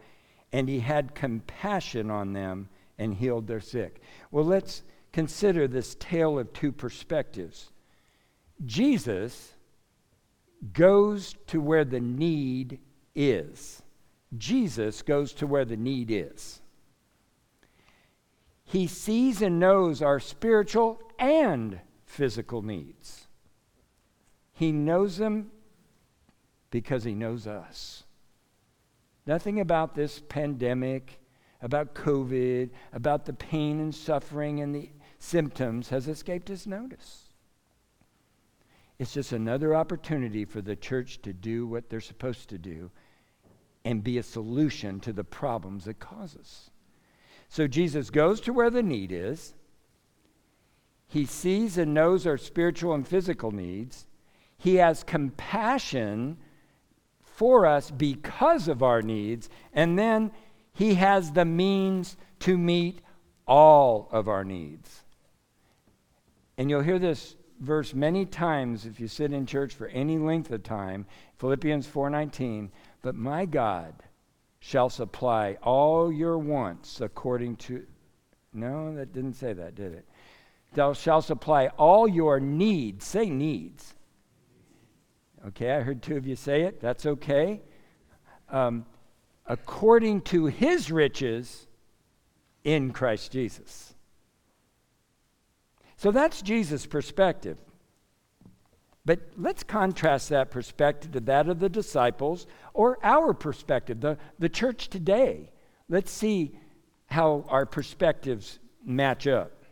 and 0.52 0.70
he 0.70 0.80
had 0.80 1.16
compassion 1.16 2.12
on 2.12 2.34
them 2.34 2.70
and 2.98 3.16
healed 3.16 3.48
their 3.48 3.60
sick. 3.60 4.02
Well, 4.32 4.46
let's 4.46 4.84
consider 5.12 5.68
this 5.68 5.96
tale 5.96 6.38
of 6.38 6.54
two 6.54 6.72
perspectives. 6.72 7.72
Jesus 8.66 9.54
goes 10.74 11.36
to 11.48 11.60
where 11.60 11.86
the 11.86 12.00
need 12.00 12.80
is. 13.16 13.82
Jesus 14.38 15.02
goes 15.02 15.34
to 15.34 15.48
where 15.48 15.66
the 15.66 15.78
need 15.78 16.12
is. 16.12 16.62
He 18.68 18.86
sees 18.86 19.42
and 19.42 19.60
knows 19.60 20.02
our 20.02 20.20
spiritual 20.20 21.00
and 21.18 21.80
physical 22.06 22.62
needs. 22.62 23.28
He 24.52 24.74
knows 24.74 25.18
them 25.18 25.52
because 26.70 27.06
He 27.06 27.16
knows 27.16 27.48
us. 27.48 28.04
Nothing 29.26 29.62
about 29.62 29.96
this 29.96 30.22
pandemic, 30.28 31.22
about 31.62 31.96
COVID, 31.96 32.70
about 32.92 33.26
the 33.26 33.34
pain 33.34 33.80
and 33.80 33.96
suffering 33.96 34.60
and 34.60 34.76
the 34.76 34.90
symptoms 35.18 35.88
has 35.90 36.10
escaped 36.10 36.50
His 36.50 36.68
notice. 36.68 37.30
It's 39.00 39.14
just 39.14 39.32
another 39.32 39.76
opportunity 39.76 40.44
for 40.44 40.60
the 40.60 40.76
church 40.76 41.22
to 41.22 41.32
do 41.32 41.68
what 41.68 41.90
they're 41.90 42.02
supposed 42.02 42.50
to 42.50 42.58
do 42.58 42.92
and 43.86 44.04
be 44.04 44.18
a 44.18 44.24
solution 44.24 45.00
to 45.00 45.14
the 45.14 45.24
problems 45.24 45.88
it 45.88 46.00
causes. 46.00 46.70
So 47.50 47.68
Jesus 47.68 48.10
goes 48.10 48.42
to 48.42 48.54
where 48.54 48.70
the 48.70 48.84
need 48.84 49.12
is. 49.12 49.54
He 51.08 51.26
sees 51.26 51.78
and 51.78 51.94
knows 51.94 52.28
our 52.28 52.38
spiritual 52.38 52.94
and 52.94 53.08
physical 53.08 53.52
needs. 53.52 54.08
He 54.58 54.76
has 54.76 55.04
compassion 55.04 56.38
for 57.22 57.66
us 57.66 57.92
because 57.92 58.68
of 58.68 58.84
our 58.84 59.02
needs. 59.02 59.50
And 59.74 59.98
then 59.98 60.32
he 60.74 60.96
has 60.96 61.32
the 61.32 61.46
means 61.46 62.18
to 62.40 62.58
meet 62.58 63.02
all 63.48 64.10
of 64.12 64.28
our 64.28 64.44
needs. 64.44 65.04
And 66.58 66.70
you'll 66.70 66.82
hear 66.82 67.00
this 67.00 67.36
verse 67.60 67.94
many 67.94 68.26
times 68.26 68.86
if 68.86 69.00
you 69.00 69.08
sit 69.08 69.32
in 69.32 69.46
church 69.46 69.74
for 69.74 69.88
any 69.88 70.18
length 70.18 70.52
of 70.52 70.64
time, 70.64 71.06
Philippians 71.38 71.88
4:19, 71.88 72.72
but 73.02 73.16
my 73.16 73.46
God 73.46 74.04
shall 74.68 74.90
supply 74.90 75.58
all 75.64 76.12
your 76.12 76.38
wants 76.38 77.00
according 77.00 77.56
to 77.56 77.86
No, 78.52 78.94
that 78.96 79.14
didn't 79.14 79.36
say 79.36 79.54
that, 79.54 79.76
did 79.76 79.94
it? 79.94 80.06
Thou 80.74 80.92
shalt 80.92 81.24
supply 81.24 81.68
all 81.78 82.06
your 82.06 82.42
needs. 82.42 83.06
Say 83.06 83.30
needs. 83.30 83.96
Okay, 85.48 85.72
I 85.72 85.80
heard 85.80 86.02
two 86.02 86.18
of 86.18 86.28
you 86.28 86.36
say 86.36 86.64
it. 86.64 86.82
That's 86.82 87.06
okay. 87.06 87.62
Um, 88.50 88.86
according 89.46 90.24
to 90.24 90.48
his 90.48 90.92
riches 90.92 91.68
in 92.66 92.92
Christ 92.92 93.32
Jesus. 93.32 93.96
So 95.96 96.12
that's 96.12 96.42
Jesus' 96.42 96.86
perspective. 96.86 97.58
But 99.08 99.22
let's 99.38 99.64
contrast 99.64 100.28
that 100.30 100.52
perspective 100.52 101.14
to 101.14 101.22
that 101.22 101.48
of 101.48 101.62
the 101.62 101.70
disciples 101.70 102.46
or 102.74 103.00
our 103.02 103.34
perspective, 103.34 104.02
the, 104.02 104.18
the 104.38 104.50
church 104.50 104.90
today. 104.90 105.50
Let's 105.88 106.12
see 106.12 106.60
how 107.06 107.46
our 107.48 107.66
perspectives 107.66 108.60
match 108.84 109.26
up. 109.26 109.64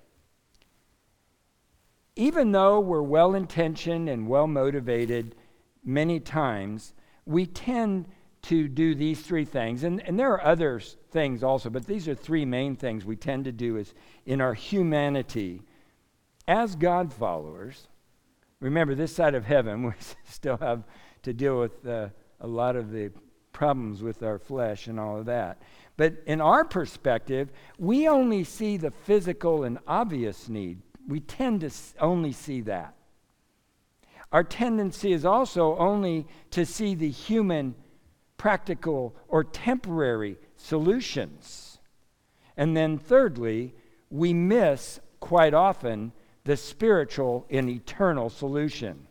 Even 2.15 2.53
though 2.53 2.79
we're 2.79 3.01
well 3.01 3.35
intentioned 3.35 4.07
and 4.07 4.29
well 4.29 4.47
motivated 4.47 5.35
many 5.83 6.21
times, 6.21 6.93
we 7.25 7.45
tend 7.45 8.07
to 8.43 8.69
do 8.69 8.95
these 8.95 9.19
three 9.19 9.43
things. 9.43 9.83
And, 9.83 10.01
and 10.07 10.17
there 10.17 10.31
are 10.31 10.45
other 10.45 10.79
things 11.11 11.43
also, 11.43 11.69
but 11.69 11.85
these 11.85 12.07
are 12.07 12.15
three 12.15 12.45
main 12.45 12.77
things 12.77 13.03
we 13.03 13.17
tend 13.17 13.43
to 13.43 13.51
do 13.51 13.75
is 13.75 13.93
in 14.25 14.39
our 14.39 14.53
humanity 14.53 15.61
as 16.47 16.77
God 16.77 17.11
followers, 17.11 17.89
remember 18.59 18.95
this 18.95 19.15
side 19.15 19.35
of 19.35 19.45
heaven, 19.45 19.83
we 19.87 19.93
still 20.23 20.57
have 20.57 20.83
to 21.23 21.33
deal 21.33 21.59
with 21.59 21.85
uh, 21.85 22.09
a 22.39 22.47
lot 22.47 22.75
of 22.75 22.91
the 22.91 23.11
problems 23.51 24.03
with 24.03 24.21
our 24.21 24.37
flesh 24.37 24.87
and 24.87 24.99
all 24.99 25.17
of 25.17 25.25
that. 25.25 25.61
But 25.97 26.15
in 26.25 26.41
our 26.41 26.65
perspective, 26.65 27.49
we 27.79 28.07
only 28.07 28.43
see 28.43 28.75
the 28.77 28.91
physical 28.91 29.63
and 29.63 29.79
obvious 29.87 30.49
need. 30.49 30.81
We 31.07 31.21
tend 31.21 31.61
to 31.61 31.71
only 31.99 32.33
see 32.33 32.61
that. 32.61 32.95
Our 34.31 34.43
tendency 34.43 35.13
is 35.13 35.23
also 35.23 35.77
only 35.77 36.27
to 36.51 36.65
see 36.65 36.95
the 36.95 37.09
human, 37.09 37.75
practical, 38.35 39.15
or 39.29 39.45
temporary 39.45 40.37
solutions. 40.57 41.79
And 42.57 42.75
then, 42.75 42.97
thirdly, 42.97 43.73
we 44.09 44.33
miss 44.33 44.99
quite 45.21 45.53
often 45.53 46.11
the 46.45 46.55
spiritual 46.55 47.45
and 47.49 47.69
eternal 47.69 48.29
solution. 48.29 49.07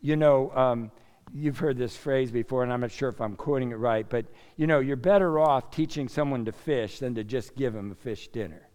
You 0.00 0.16
know, 0.16 0.52
um, 0.54 0.92
you've 1.34 1.58
heard 1.58 1.76
this 1.76 1.96
phrase 1.96 2.30
before, 2.30 2.62
and 2.62 2.72
I'm 2.72 2.82
not 2.82 2.92
sure 2.92 3.08
if 3.08 3.20
I'm 3.20 3.34
quoting 3.36 3.72
it 3.72 3.76
right, 3.76 4.08
but 4.08 4.26
you 4.56 4.66
know, 4.66 4.80
you're 4.80 4.96
better 4.96 5.38
off 5.38 5.70
teaching 5.70 6.08
someone 6.08 6.44
to 6.44 6.52
fish 6.52 7.00
than 7.00 7.14
to 7.16 7.24
just 7.24 7.56
give 7.56 7.72
them 7.72 7.90
a 7.90 7.94
fish 7.94 8.28
dinner. 8.28 8.68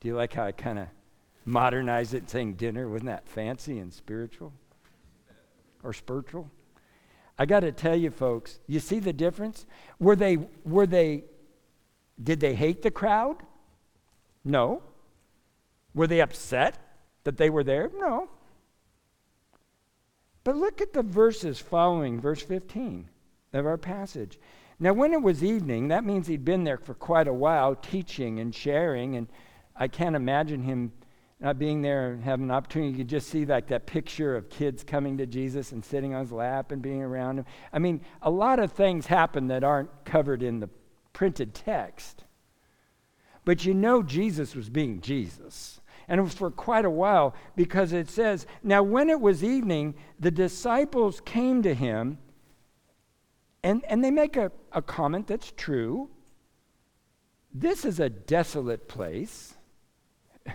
Do 0.00 0.08
you 0.08 0.16
like 0.16 0.32
how 0.32 0.44
I 0.44 0.52
kind 0.52 0.78
of 0.78 0.86
modernized 1.44 2.14
it 2.14 2.30
saying 2.30 2.54
dinner? 2.54 2.88
Wasn't 2.88 3.06
that 3.06 3.28
fancy 3.28 3.78
and 3.78 3.92
spiritual? 3.92 4.52
Or 5.82 5.92
spiritual? 5.92 6.50
I 7.38 7.46
got 7.46 7.60
to 7.60 7.72
tell 7.72 7.96
you, 7.96 8.10
folks, 8.10 8.60
you 8.66 8.80
see 8.80 9.00
the 9.00 9.12
difference? 9.12 9.66
Were 9.98 10.16
they, 10.16 10.38
were 10.64 10.86
they, 10.86 11.24
did 12.22 12.38
they 12.38 12.54
hate 12.54 12.82
the 12.82 12.90
crowd? 12.90 13.36
No. 14.44 14.82
Were 15.94 16.06
they 16.06 16.20
upset 16.20 16.78
that 17.24 17.36
they 17.36 17.50
were 17.50 17.64
there? 17.64 17.90
No. 17.94 18.28
But 20.44 20.56
look 20.56 20.80
at 20.80 20.92
the 20.92 21.02
verses 21.02 21.58
following 21.58 22.20
verse 22.20 22.42
15 22.42 23.08
of 23.52 23.66
our 23.66 23.76
passage. 23.76 24.38
Now, 24.78 24.94
when 24.94 25.12
it 25.12 25.20
was 25.20 25.44
evening, 25.44 25.88
that 25.88 26.04
means 26.04 26.26
he'd 26.26 26.44
been 26.44 26.64
there 26.64 26.78
for 26.78 26.94
quite 26.94 27.28
a 27.28 27.34
while 27.34 27.74
teaching 27.74 28.40
and 28.40 28.54
sharing, 28.54 29.16
and 29.16 29.28
I 29.76 29.88
can't 29.88 30.16
imagine 30.16 30.62
him 30.62 30.92
not 31.38 31.58
being 31.58 31.82
there 31.82 32.12
and 32.12 32.22
having 32.22 32.46
an 32.46 32.50
opportunity. 32.50 32.96
Could 32.96 33.08
just 33.08 33.28
see 33.28 33.44
like 33.44 33.66
that 33.68 33.86
picture 33.86 34.36
of 34.36 34.48
kids 34.48 34.84
coming 34.84 35.18
to 35.18 35.26
Jesus 35.26 35.72
and 35.72 35.84
sitting 35.84 36.14
on 36.14 36.20
his 36.20 36.32
lap 36.32 36.70
and 36.70 36.80
being 36.80 37.02
around 37.02 37.38
him. 37.38 37.46
I 37.72 37.78
mean, 37.78 38.00
a 38.22 38.30
lot 38.30 38.58
of 38.58 38.72
things 38.72 39.06
happen 39.06 39.48
that 39.48 39.64
aren't 39.64 40.04
covered 40.04 40.42
in 40.42 40.60
the 40.60 40.68
printed 41.12 41.54
text. 41.54 42.24
But 43.44 43.64
you 43.64 43.74
know 43.74 44.02
Jesus 44.02 44.54
was 44.54 44.68
being 44.68 45.00
Jesus. 45.00 45.79
And 46.10 46.30
for 46.34 46.50
quite 46.50 46.84
a 46.84 46.90
while 46.90 47.36
because 47.54 47.92
it 47.92 48.10
says, 48.10 48.44
Now 48.64 48.82
when 48.82 49.08
it 49.08 49.20
was 49.20 49.44
evening, 49.44 49.94
the 50.18 50.32
disciples 50.32 51.20
came 51.20 51.62
to 51.62 51.72
him, 51.72 52.18
and, 53.62 53.84
and 53.84 54.02
they 54.04 54.10
make 54.10 54.36
a, 54.36 54.50
a 54.72 54.82
comment 54.82 55.28
that's 55.28 55.52
true. 55.56 56.10
This 57.54 57.84
is 57.84 58.00
a 58.00 58.10
desolate 58.10 58.88
place. 58.88 59.54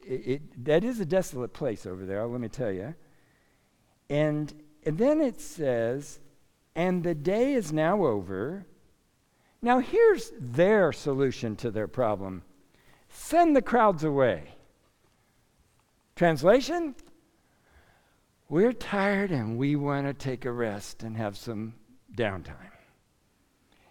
It, 0.00 0.26
it, 0.26 0.64
that 0.64 0.84
is 0.84 1.00
a 1.00 1.04
desolate 1.04 1.52
place 1.52 1.84
over 1.84 2.06
there, 2.06 2.26
let 2.26 2.40
me 2.40 2.48
tell 2.48 2.72
you. 2.72 2.94
And, 4.08 4.50
and 4.86 4.96
then 4.96 5.20
it 5.20 5.38
says, 5.38 6.18
and 6.74 7.04
the 7.04 7.14
day 7.14 7.52
is 7.52 7.74
now 7.74 8.06
over. 8.06 8.64
Now, 9.60 9.80
here's 9.80 10.32
their 10.40 10.94
solution 10.94 11.56
to 11.56 11.70
their 11.70 11.88
problem 11.88 12.42
Send 13.20 13.56
the 13.56 13.60
crowds 13.60 14.04
away. 14.04 14.54
Translation? 16.14 16.94
We're 18.48 18.72
tired 18.72 19.32
and 19.32 19.58
we 19.58 19.74
want 19.74 20.06
to 20.06 20.14
take 20.14 20.44
a 20.44 20.52
rest 20.52 21.02
and 21.02 21.16
have 21.16 21.36
some 21.36 21.74
downtime. 22.16 22.70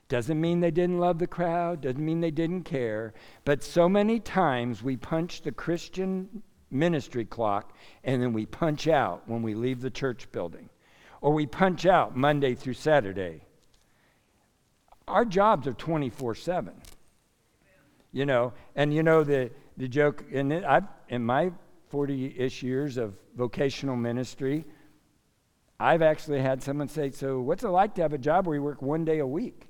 Doesn't 0.08 0.40
mean 0.40 0.62
they 0.62 0.72
didn't 0.72 1.00
love 1.00 1.20
the 1.20 1.28
crowd, 1.28 1.82
doesn't 1.82 2.04
mean 2.04 2.22
they 2.22 2.32
didn't 2.32 2.64
care, 2.64 3.14
but 3.44 3.62
so 3.62 3.90
many 3.90 4.20
times 4.22 4.82
we 4.82 4.96
punch 4.96 5.42
the 5.42 5.52
Christian 5.52 6.42
ministry 6.72 7.26
clock 7.26 7.74
and 8.06 8.22
then 8.22 8.32
we 8.32 8.46
punch 8.46 8.88
out 8.88 9.28
when 9.28 9.44
we 9.44 9.54
leave 9.54 9.82
the 9.82 9.92
church 9.92 10.32
building. 10.32 10.70
Or 11.20 11.34
we 11.34 11.46
punch 11.46 11.86
out 11.86 12.16
Monday 12.16 12.56
through 12.56 12.76
Saturday. 12.76 13.42
Our 15.06 15.26
jobs 15.26 15.68
are 15.68 15.74
24 15.74 16.34
7 16.34 16.74
you 18.12 18.26
know. 18.26 18.54
And 18.76 18.94
you 18.94 19.04
know 19.04 19.24
the 19.24 19.52
the 19.78 19.88
joke 19.88 20.24
in 20.32 20.52
it. 20.52 20.64
I 20.64 20.82
in 21.10 21.24
my 21.24 21.52
40-ish 21.92 22.64
years 22.64 22.98
of 22.98 23.14
vocational 23.36 23.96
ministry, 23.96 24.66
I've 25.80 26.02
actually 26.02 26.42
had 26.42 26.62
someone 26.62 26.90
say, 26.90 27.12
"So, 27.12 27.40
what's 27.40 27.64
it 27.64 27.70
like 27.70 27.96
to 27.96 28.02
have 28.02 28.14
a 28.14 28.18
job 28.18 28.48
where 28.48 28.56
you 28.56 28.64
work 28.64 28.82
one 28.82 29.06
day 29.06 29.20
a 29.20 29.28
week?" 29.28 29.68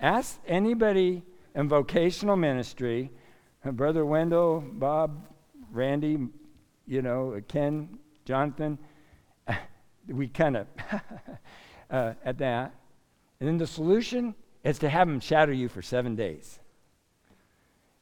Ask 0.00 0.40
anybody 0.46 1.22
in 1.54 1.68
vocational 1.68 2.36
ministry, 2.36 3.10
Brother 3.64 4.04
Wendell, 4.04 4.62
Bob, 4.72 5.26
Randy, 5.70 6.18
you 6.86 7.00
know, 7.00 7.40
Ken, 7.48 7.98
Jonathan. 8.24 8.78
we 10.08 10.28
kind 10.28 10.56
of 10.56 10.66
uh, 11.90 12.14
at 12.24 12.38
that, 12.38 12.74
and 13.40 13.48
then 13.48 13.58
the 13.58 13.66
solution 13.66 14.34
is 14.64 14.78
to 14.80 14.88
have 14.88 15.06
them 15.06 15.20
shadow 15.20 15.52
you 15.52 15.68
for 15.68 15.82
seven 15.82 16.16
days 16.16 16.58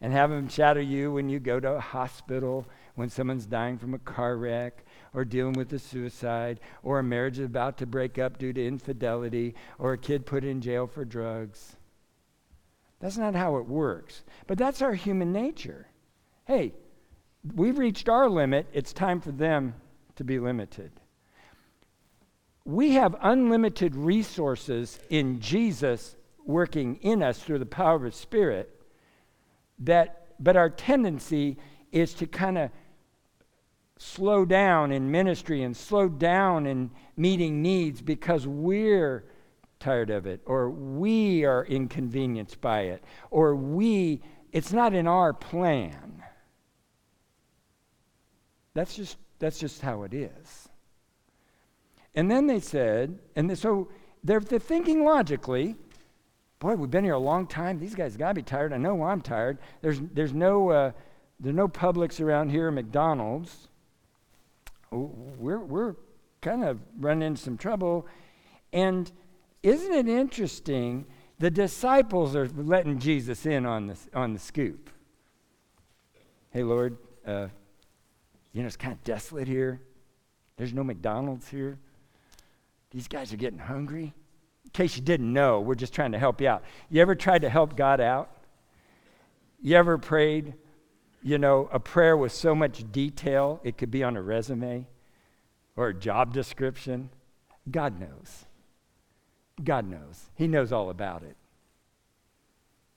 and 0.03 0.13
have 0.13 0.31
them 0.31 0.49
shadow 0.49 0.81
you 0.81 1.13
when 1.13 1.29
you 1.29 1.39
go 1.39 1.61
to 1.61 1.75
a 1.75 1.81
hospital, 1.81 2.67
when 2.97 3.09
someone's 3.09 3.47
dying 3.47 3.79
from 3.79 3.95
a 3.95 3.99
car 4.01 4.37
wreck, 4.37 4.85
or 5.15 5.25
dealing 5.25 5.53
with 5.53 5.73
a 5.73 5.79
suicide, 5.79 6.59
or 6.83 6.99
a 6.99 7.05
marriage 7.05 7.39
is 7.39 7.47
about 7.47 7.79
to 7.79 7.87
break 7.87 8.19
up 8.19 8.37
due 8.37 8.53
to 8.53 8.67
infidelity, 8.67 9.55
or 9.79 9.93
a 9.93 9.99
kid 9.99 10.27
put 10.27 10.43
in 10.43 10.61
jail 10.61 10.89
for 10.89 11.05
drugs. 11.05 11.77
That's 12.99 13.17
not 13.17 13.37
how 13.37 13.57
it 13.59 13.67
works. 13.67 14.25
But 14.49 14.59
that's 14.59 14.83
our 14.83 14.95
human 14.95 15.33
nature. 15.33 15.87
Hey, 16.47 16.75
we've 17.55 17.79
reached 17.79 18.09
our 18.09 18.29
limit, 18.29 18.67
it's 18.73 18.93
time 18.93 19.21
for 19.21 19.31
them 19.31 19.75
to 20.17 20.25
be 20.25 20.41
limited. 20.41 20.91
We 22.65 22.95
have 22.95 23.15
unlimited 23.23 23.95
resources 23.95 24.99
in 25.11 25.39
Jesus 25.39 26.17
working 26.45 26.97
in 26.97 27.23
us 27.23 27.41
through 27.41 27.61
the 27.61 27.67
power 27.67 27.95
of 27.95 28.03
His 28.03 28.17
Spirit 28.17 28.82
that, 29.81 30.35
but 30.39 30.57
our 30.57 30.71
tendency 30.71 31.57
is 31.91 32.15
to 32.15 32.27
kind 32.27 32.59
of 32.59 32.71
slow 33.99 34.45
down 34.45 34.91
in 34.91 35.11
ministry 35.11 35.63
and 35.63 35.77
slow 35.77 36.09
down 36.09 36.67
in 36.67 36.91
meeting 37.17 37.63
needs 37.63 38.03
because 38.03 38.47
we're 38.47 39.25
tired 39.79 40.11
of 40.11 40.27
it 40.27 40.41
or 40.47 40.71
we 40.71 41.45
are 41.45 41.65
inconvenienced 41.67 42.61
by 42.61 42.83
it 42.83 43.05
or 43.31 43.55
we 43.55 44.21
it's 44.53 44.73
not 44.73 44.93
in 44.93 45.07
our 45.07 45.33
plan. 45.33 46.23
That's 48.75 48.95
just 48.95 49.17
that's 49.39 49.59
just 49.59 49.81
how 49.81 50.03
it 50.03 50.15
is. 50.15 50.69
And 52.15 52.31
then 52.31 52.47
they 52.47 52.61
said 52.61 53.19
and 53.37 53.57
so 53.57 53.89
they're, 54.25 54.41
they're 54.41 54.59
thinking 54.59 55.05
logically 55.05 55.77
boy, 56.63 56.77
we've 56.77 56.93
been 56.93 57.03
here 57.03 57.15
a 57.15 57.19
long 57.19 57.45
time. 57.45 57.81
These 57.81 57.97
guys 57.97 58.17
got 58.17 58.29
to 58.29 58.35
be 58.35 58.43
tired. 58.43 58.73
I 58.73 58.77
know 58.77 59.03
I'm 59.03 59.21
tired. 59.21 59.59
There's, 59.81 59.99
there's, 60.01 60.33
no, 60.33 60.71
uh, 60.71 60.93
there's 61.41 61.57
no 61.57 61.67
Publix 61.67 62.21
around 62.21 62.51
here, 62.51 62.71
McDonald's. 62.71 63.67
We're, 64.93 65.59
we're 65.59 65.97
kind 66.41 66.63
of 66.63 66.79
running 67.01 67.27
into 67.27 67.43
some 67.43 67.59
trouble. 67.59 68.07
And 68.73 69.11
isn't 69.65 69.93
it 69.93 70.07
interesting? 70.07 71.05
The 71.41 71.51
disciples 71.51 72.37
are 72.37 72.47
letting 72.47 73.01
Jesus 73.01 73.45
in 73.45 73.67
on 73.67 73.89
the, 73.89 73.97
on 74.15 74.33
the 74.33 74.39
scoop. 74.39 74.89
Hey, 76.51 76.63
Lord, 76.63 76.97
uh, 77.27 77.49
you 78.53 78.61
know, 78.61 78.69
it's 78.69 78.77
kind 78.77 78.93
of 78.93 79.03
desolate 79.03 79.49
here. 79.49 79.81
There's 80.57 80.73
no 80.73 80.85
McDonald's 80.85 81.49
here. 81.49 81.81
These 82.93 83.09
guys 83.09 83.33
are 83.33 83.37
getting 83.37 83.59
hungry. 83.59 84.15
Case 84.73 84.97
you 84.97 85.03
didn't 85.03 85.33
know, 85.33 85.61
we're 85.61 85.75
just 85.75 85.93
trying 85.93 86.13
to 86.13 86.19
help 86.19 86.41
you 86.41 86.49
out. 86.49 86.63
You 86.89 87.03
ever 87.03 87.15
tried 87.15 87.43
to 87.43 87.51
help 87.51 87.77
God 87.77 88.01
out? 88.01 88.31
You 89.61 89.77
ever 89.77 89.99
prayed, 89.99 90.55
you 91.23 91.39
know, 91.39 91.69
a 91.73 91.79
prayer 91.79 92.17
with 92.17 92.33
so 92.33 92.55
much 92.55 92.91
detail 92.91 93.61
it 93.63 93.77
could 93.77 93.91
be 93.91 94.03
on 94.03 94.17
a 94.17 94.23
resume 94.23 94.87
or 95.77 95.89
a 95.89 95.95
job 95.95 96.33
description? 96.33 97.11
God 97.71 98.01
knows. 98.01 98.47
God 99.63 99.89
knows. 99.89 100.31
He 100.35 100.49
knows 100.49 100.73
all 100.73 100.91
about 100.91 101.23
it. 101.23 101.37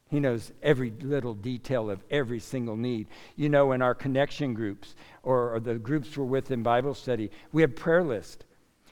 He 0.09 0.19
knows 0.19 0.53
every 0.63 0.91
little 1.01 1.33
detail 1.33 1.89
of 1.89 2.03
every 2.09 2.39
single 2.39 2.77
need. 2.77 3.07
You 3.35 3.49
know, 3.49 3.73
in 3.73 3.81
our 3.81 3.95
connection 3.95 4.53
groups 4.53 4.95
or, 5.23 5.55
or 5.55 5.59
the 5.59 5.75
groups 5.75 6.15
we're 6.15 6.25
with 6.25 6.51
in 6.51 6.63
Bible 6.63 6.93
study, 6.93 7.31
we 7.51 7.61
have 7.63 7.75
prayer 7.75 8.03
lists 8.03 8.45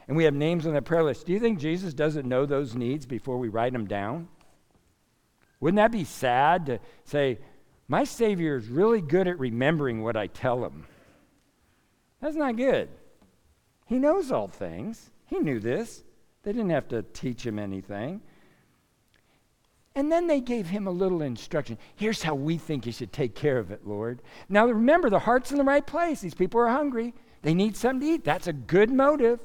and 0.07 0.17
we 0.17 0.25
have 0.25 0.33
names 0.33 0.65
on 0.65 0.73
that 0.73 0.85
prayer 0.85 1.03
list. 1.03 1.25
Do 1.25 1.33
you 1.33 1.39
think 1.39 1.59
Jesus 1.59 1.93
doesn't 1.93 2.27
know 2.27 2.45
those 2.45 2.75
needs 2.75 3.05
before 3.05 3.37
we 3.37 3.49
write 3.49 3.73
them 3.73 3.87
down? 3.87 4.27
Wouldn't 5.59 5.77
that 5.77 5.91
be 5.91 6.03
sad 6.03 6.65
to 6.65 6.79
say, 7.05 7.39
my 7.87 8.03
Savior 8.03 8.57
is 8.57 8.67
really 8.67 9.01
good 9.01 9.27
at 9.27 9.39
remembering 9.39 10.03
what 10.03 10.17
I 10.17 10.27
tell 10.27 10.65
him? 10.65 10.85
That's 12.21 12.35
not 12.35 12.57
good. 12.57 12.89
He 13.85 13.99
knows 13.99 14.31
all 14.31 14.47
things. 14.47 15.09
He 15.27 15.39
knew 15.39 15.59
this. 15.59 16.03
They 16.43 16.51
didn't 16.51 16.71
have 16.71 16.89
to 16.89 17.03
teach 17.03 17.45
him 17.45 17.59
anything. 17.59 18.21
And 19.95 20.11
then 20.11 20.27
they 20.27 20.41
gave 20.41 20.67
him 20.67 20.87
a 20.87 20.91
little 20.91 21.21
instruction. 21.21 21.77
Here's 21.95 22.23
how 22.23 22.33
we 22.33 22.57
think 22.57 22.85
you 22.85 22.91
should 22.91 23.13
take 23.13 23.35
care 23.35 23.59
of 23.59 23.71
it, 23.71 23.85
Lord. 23.85 24.21
Now 24.49 24.65
remember, 24.65 25.09
the 25.09 25.19
heart's 25.19 25.51
in 25.51 25.57
the 25.57 25.63
right 25.63 25.85
place. 25.85 26.21
These 26.21 26.33
people 26.33 26.59
are 26.61 26.69
hungry. 26.69 27.13
They 27.41 27.53
need 27.53 27.77
something 27.77 28.07
to 28.07 28.13
eat. 28.15 28.23
That's 28.23 28.47
a 28.47 28.53
good 28.53 28.89
motive. 28.89 29.39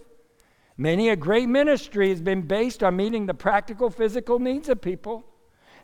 Many 0.81 1.09
a 1.09 1.17
great 1.17 1.49
ministry 1.49 2.09
has 2.11 2.21
been 2.21 2.43
based 2.43 2.85
on 2.85 2.97
meeting 2.97 3.27
the 3.27 3.35
practical 3.35 3.91
physical 3.91 4.39
needs 4.39 4.69
of 4.69 4.81
people. 4.81 5.27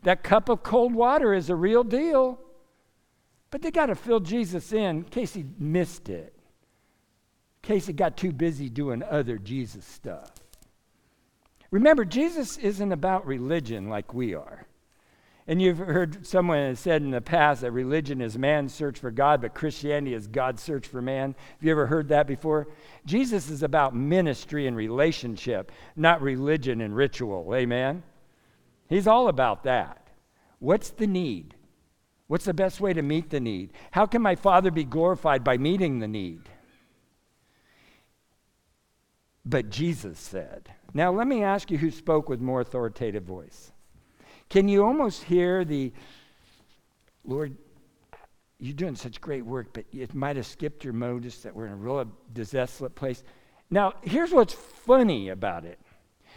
That 0.05 0.23
cup 0.23 0.49
of 0.49 0.63
cold 0.63 0.95
water 0.95 1.35
is 1.35 1.51
a 1.51 1.57
real 1.57 1.83
deal. 1.83 2.39
But 3.51 3.63
they 3.63 3.73
got 3.73 3.87
to 3.87 3.97
fill 3.97 4.21
Jesus 4.21 4.73
in 4.73 4.99
in 4.99 5.05
case 5.05 5.35
he 5.35 5.45
missed 5.59 6.09
it, 6.09 6.33
in 6.37 7.69
case 7.69 7.87
he 7.87 7.93
got 7.93 8.17
too 8.17 8.33
busy 8.33 8.69
doing 8.69 9.03
other 9.03 9.37
Jesus 9.37 9.85
stuff. 9.85 10.31
Remember, 11.73 12.05
Jesus 12.05 12.57
isn't 12.59 12.93
about 12.93 13.27
religion 13.27 13.89
like 13.89 14.15
we 14.15 14.35
are. 14.35 14.67
And 15.47 15.61
you've 15.61 15.79
heard 15.79 16.27
someone 16.27 16.59
has 16.59 16.81
said 16.81 17.03
in 17.03 17.11
the 17.11 17.21
past 17.21 17.61
that 17.61 17.73
religion 17.73 18.23
is 18.23 18.39
man's 18.39 18.73
search 18.73 18.99
for 18.99 19.11
God, 19.11 19.43
but 19.43 19.55
Christianity 19.55 20.15
is 20.15 20.27
God's 20.27 20.63
search 20.63 20.87
for 20.87 21.03
man. 21.03 21.35
Have 21.39 21.65
you 21.65 21.71
ever 21.71 21.87
heard 21.87 22.09
that 22.09 22.27
before? 22.27 22.69
Jesus 23.05 23.51
is 23.51 23.63
about 23.63 23.95
ministry 23.95 24.67
and 24.67 24.75
relationship, 24.75 25.71
not 25.97 26.23
religion 26.23 26.81
and 26.81 26.97
ritual. 26.97 27.55
Amen? 27.55 28.03
He's 28.89 29.07
all 29.07 29.29
about 29.29 29.65
that. 29.65 30.09
What's 30.61 30.91
the 30.91 31.07
need? 31.07 31.55
What's 32.27 32.47
the 32.47 32.55
best 32.55 32.81
way 32.81 32.95
to 32.95 33.03
meet 33.03 33.29
the 33.29 33.41
need? 33.41 33.75
How 33.91 34.07
can 34.07 34.23
my 34.23 34.37
Father 34.37 34.71
be 34.71 34.85
glorified 34.85 35.45
by 35.45 35.59
meeting 35.59 35.99
the 35.99 36.09
need? 36.09 36.41
But 39.45 39.69
Jesus 39.69 40.19
said, 40.19 40.71
Now 40.95 41.13
let 41.13 41.27
me 41.27 41.43
ask 41.43 41.71
you 41.71 41.77
who 41.77 41.91
spoke 41.91 42.31
with 42.31 42.41
more 42.41 42.63
authoritative 42.63 43.25
voice. 43.25 43.74
Can 44.49 44.69
you 44.69 44.85
almost 44.85 45.25
hear 45.25 45.65
the, 45.65 45.93
Lord, 47.25 47.57
you're 48.59 48.75
doing 48.75 48.97
such 48.97 49.21
great 49.21 49.45
work, 49.45 49.69
but 49.73 49.85
it 49.93 50.15
might 50.15 50.37
have 50.37 50.47
skipped 50.47 50.85
your 50.85 50.93
notice 50.93 51.39
that 51.43 51.55
we're 51.55 51.67
in 51.67 51.73
a 51.73 51.77
real 51.77 52.05
desolate 52.33 52.95
place. 52.95 53.23
Now, 53.71 53.95
here's 54.03 54.31
what's 54.31 54.55
funny 54.55 55.29
about 55.29 55.65
it 55.65 55.79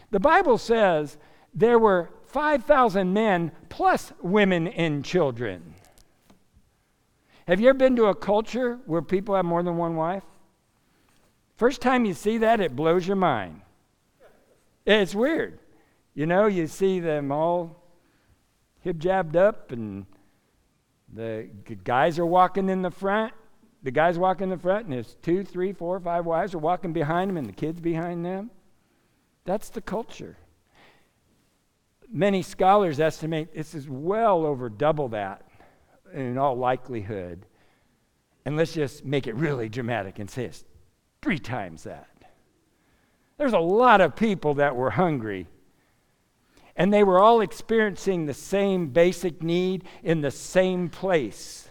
the 0.09 0.19
Bible 0.19 0.57
says 0.57 1.17
there 1.53 1.79
were 1.79 2.09
5,000 2.27 3.13
men 3.13 3.51
plus 3.69 4.11
women 4.21 4.67
and 4.67 5.03
children. 5.03 5.73
Have 7.47 7.61
you 7.61 7.69
ever 7.69 7.77
been 7.77 7.95
to 7.95 8.05
a 8.05 8.15
culture 8.15 8.79
where 8.85 9.01
people 9.01 9.35
have 9.35 9.45
more 9.45 9.63
than 9.63 9.77
one 9.77 9.95
wife? 9.95 10.23
First 11.55 11.81
time 11.81 12.05
you 12.05 12.13
see 12.13 12.37
that, 12.39 12.59
it 12.59 12.75
blows 12.75 13.07
your 13.07 13.15
mind. 13.15 13.61
It's 14.85 15.15
weird. 15.15 15.59
You 16.13 16.25
know, 16.25 16.47
you 16.47 16.67
see 16.67 16.99
them 16.99 17.31
all 17.31 17.86
hip 18.87 18.97
jabbed 18.99 19.35
up, 19.35 19.73
and 19.73 20.05
the 21.13 21.49
guys 21.83 22.17
are 22.17 22.25
walking 22.25 22.69
in 22.69 22.81
the 22.81 22.91
front. 22.91 23.33
The 23.83 23.91
guys 23.91 24.17
walking 24.17 24.45
in 24.45 24.49
the 24.49 24.57
front, 24.57 24.85
and 24.85 24.93
there's 24.93 25.17
two, 25.21 25.43
three, 25.43 25.73
four, 25.73 25.99
five 25.99 26.25
wives 26.25 26.55
are 26.55 26.59
walking 26.59 26.93
behind 26.93 27.29
them, 27.29 27.37
and 27.37 27.47
the 27.47 27.53
kids 27.53 27.81
behind 27.81 28.25
them. 28.25 28.49
That's 29.43 29.69
the 29.69 29.81
culture. 29.81 30.37
Many 32.09 32.41
scholars 32.41 33.01
estimate 33.01 33.53
this 33.53 33.75
is 33.75 33.89
well 33.89 34.45
over 34.45 34.69
double 34.69 35.09
that 35.09 35.43
in 36.13 36.37
all 36.37 36.55
likelihood. 36.55 37.45
And 38.45 38.55
let's 38.55 38.73
just 38.73 39.03
make 39.03 39.27
it 39.27 39.35
really 39.35 39.67
dramatic 39.67 40.19
and 40.19 40.29
say 40.29 40.45
it's 40.45 40.63
three 41.21 41.39
times 41.39 41.83
that. 41.83 42.07
There's 43.37 43.53
a 43.53 43.59
lot 43.59 43.99
of 43.99 44.15
people 44.15 44.53
that 44.55 44.77
were 44.77 44.89
hungry 44.89 45.47
and 46.77 46.93
they 46.93 47.03
were 47.03 47.19
all 47.19 47.41
experiencing 47.41 48.25
the 48.25 48.33
same 48.33 48.87
basic 48.87 49.41
need 49.41 49.83
in 50.03 50.21
the 50.21 50.31
same 50.31 50.89
place. 50.89 51.67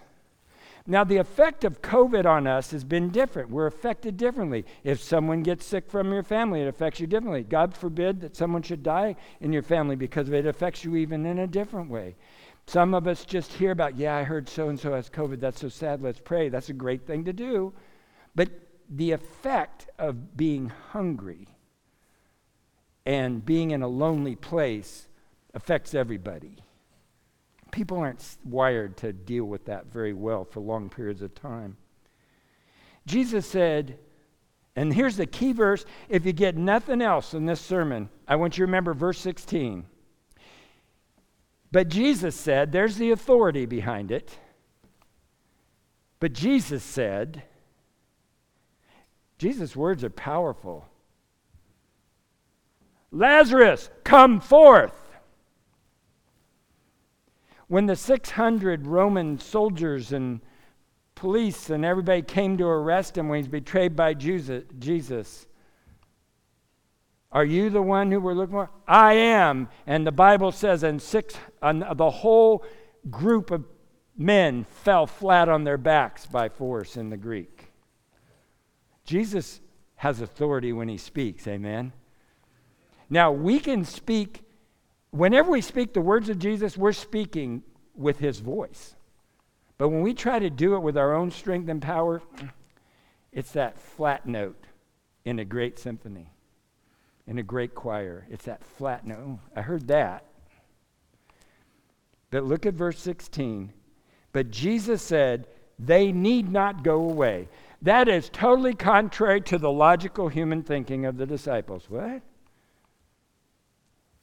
Now, 0.89 1.03
the 1.03 1.17
effect 1.17 1.65
of 1.65 1.83
COVID 1.83 2.27
on 2.27 2.47
us 2.47 2.71
has 2.71 2.85
been 2.85 3.11
different. 3.11 3.51
We're 3.51 3.67
affected 3.67 4.17
differently. 4.17 4.65
If 4.85 5.03
someone 5.03 5.43
gets 5.43 5.65
sick 5.65 5.91
from 5.91 6.13
your 6.13 6.23
family, 6.23 6.61
it 6.61 6.69
affects 6.69 7.01
you 7.01 7.09
differently. 7.09 7.43
God 7.43 7.75
forbid 7.75 8.21
that 8.21 8.37
someone 8.37 8.63
should 8.63 8.85
die 8.85 9.17
in 9.41 9.53
your 9.53 9.63
family 9.63 9.97
because 9.97 10.29
it 10.29 10.47
affects 10.47 10.85
you 10.85 10.95
even 10.97 11.27
in 11.27 11.41
a 11.41 11.47
different 11.47 11.91
way. 11.91 12.15
Some 12.69 12.95
of 12.95 13.09
us 13.09 13.25
just 13.25 13.53
hear 13.53 13.73
about, 13.73 13.97
yeah, 13.97 14.17
I 14.17 14.23
heard 14.23 14.49
so 14.49 14.69
and 14.69 14.79
so 14.79 14.93
has 14.93 15.09
COVID. 15.09 15.41
That's 15.41 15.61
so 15.61 15.69
sad. 15.69 16.03
Let's 16.03 16.21
pray. 16.21 16.49
That's 16.49 16.69
a 16.69 16.73
great 16.73 17.05
thing 17.05 17.25
to 17.25 17.33
do. 17.33 17.73
But 18.37 18.51
the 18.89 19.13
effect 19.13 19.89
of 19.99 20.37
being 20.37 20.71
hungry 20.93 21.49
and 23.07 23.47
being 23.47 23.71
in 23.71 23.83
a 23.83 23.89
lonely 23.89 24.35
place 24.35 25.09
affects 25.55 25.95
everybody. 25.95 26.57
People 27.71 27.99
aren't 27.99 28.37
wired 28.45 28.97
to 28.99 29.13
deal 29.13 29.45
with 29.45 29.65
that 29.67 29.87
very 29.87 30.13
well 30.13 30.45
for 30.45 30.61
long 30.61 30.91
periods 30.91 31.23
of 31.23 31.35
time. 31.35 31.77
Jesus 33.07 33.47
said, 33.47 33.99
and 34.75 34.93
here's 34.93 35.17
the 35.17 35.27
key 35.27 35.53
verse 35.53 35.85
if 36.09 36.27
you 36.27 36.33
get 36.33 36.57
nothing 36.57 37.01
else 37.01 37.33
in 37.33 37.47
this 37.47 37.61
sermon, 37.61 38.11
I 38.27 38.37
want 38.37 38.59
you 38.59 38.63
to 38.63 38.67
remember 38.67 38.93
verse 38.93 39.19
16. 39.21 39.87
But 41.71 41.89
Jesus 41.89 42.35
said, 42.35 42.73
there's 42.73 42.97
the 42.97 43.13
authority 43.13 43.67
behind 43.67 44.11
it. 44.11 44.37
But 46.19 46.33
Jesus 46.33 46.83
said, 46.83 47.43
Jesus' 49.39 49.77
words 49.77 50.03
are 50.03 50.11
powerful. 50.11 50.87
Lazarus, 53.11 53.91
come 54.05 54.41
forth. 54.41 54.93
When 57.69 57.87
the 57.87 57.97
600 57.97 58.87
Roman 58.87 59.39
soldiers 59.39 60.13
and 60.13 60.41
police 61.15 61.71
and 61.71 61.85
everybody 61.85 62.23
came 62.23 62.57
to 62.59 62.65
arrest 62.65 63.19
him 63.19 63.29
when 63.29 63.39
he's 63.39 63.49
betrayed 63.49 63.97
by 63.97 64.15
Jesus, 64.15 65.47
are 67.33 67.45
you 67.45 67.71
the 67.71 67.83
one 67.83 68.13
who 68.13 68.21
we're 68.21 68.35
looking 68.35 68.55
for? 68.55 68.71
I 68.87 69.15
am. 69.15 69.69
And 69.87 70.07
the 70.07 70.13
Bible 70.13 70.53
says, 70.53 70.85
and 70.85 71.03
six, 71.03 71.35
and 71.61 71.85
the 71.97 72.11
whole 72.11 72.65
group 73.11 73.51
of 73.51 73.65
men 74.17 74.65
fell 74.65 75.07
flat 75.07 75.49
on 75.49 75.65
their 75.65 75.77
backs 75.77 76.25
by 76.27 76.49
force 76.49 76.97
in 76.97 77.11
the 77.11 77.17
Greek. 77.17 77.73
Jesus 79.05 79.61
has 79.97 80.21
authority 80.21 80.73
when 80.73 80.89
he 80.89 80.99
speaks, 80.99 81.47
amen? 81.47 81.93
Now, 83.09 83.33
we 83.33 83.61
can 83.61 83.85
speak, 83.85 84.43
whenever 85.11 85.51
we 85.51 85.61
speak 85.61 85.93
the 85.93 86.01
words 86.01 86.29
of 86.29 86.39
Jesus, 86.39 86.77
we're 86.77 86.93
speaking 86.93 87.63
with 87.95 88.19
his 88.19 88.41
voice. 88.41 88.97
But 89.79 89.89
when 89.89 90.03
we 90.03 90.15
try 90.15 90.39
to 90.39 90.51
do 90.51 90.75
it 90.75 90.81
with 90.81 90.97
our 90.97 91.15
own 91.15 91.31
strength 91.31 91.69
and 91.69 91.81
power, 91.81 92.23
it's 93.33 93.53
that 93.53 93.79
flat 93.79 94.27
note 94.27 94.65
in 95.25 95.39
a 95.39 95.45
great 95.45 95.79
symphony, 95.79 96.31
in 97.27 97.39
a 97.39 97.43
great 97.43 97.75
choir. 97.75 98.27
It's 98.31 98.47
that 98.47 98.65
flat 98.65 99.07
note. 99.07 99.19
Oh, 99.21 99.41
I 99.55 99.63
heard 99.63 99.87
that. 99.89 100.25
But 102.31 102.45
look 102.45 102.67
at 102.67 102.75
verse 102.75 102.99
16. 102.99 103.73
But 104.33 104.51
Jesus 104.51 105.03
said, 105.03 105.47
They 105.79 106.13
need 106.13 106.51
not 106.51 106.83
go 106.83 106.97
away. 106.97 107.49
That 107.83 108.09
is 108.09 108.31
totally 108.31 108.75
contrary 108.75 109.41
to 109.43 109.59
the 109.59 109.71
logical 109.71 110.29
human 110.29 110.63
thinking 110.63 111.05
of 111.05 111.19
the 111.19 111.27
disciples. 111.27 111.89
What? 111.89 112.23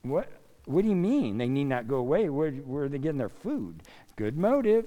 What? 0.04 0.30
What 0.66 0.84
do 0.84 0.90
you 0.90 0.96
mean 0.96 1.38
they 1.38 1.48
need 1.48 1.66
not 1.66 1.88
go 1.88 1.96
away? 1.96 2.30
Where, 2.30 2.52
where 2.52 2.84
are 2.84 2.90
they 2.90 2.98
getting 2.98 3.18
their 3.18 3.30
food? 3.30 3.84
Good 4.16 4.38
motive, 4.38 4.86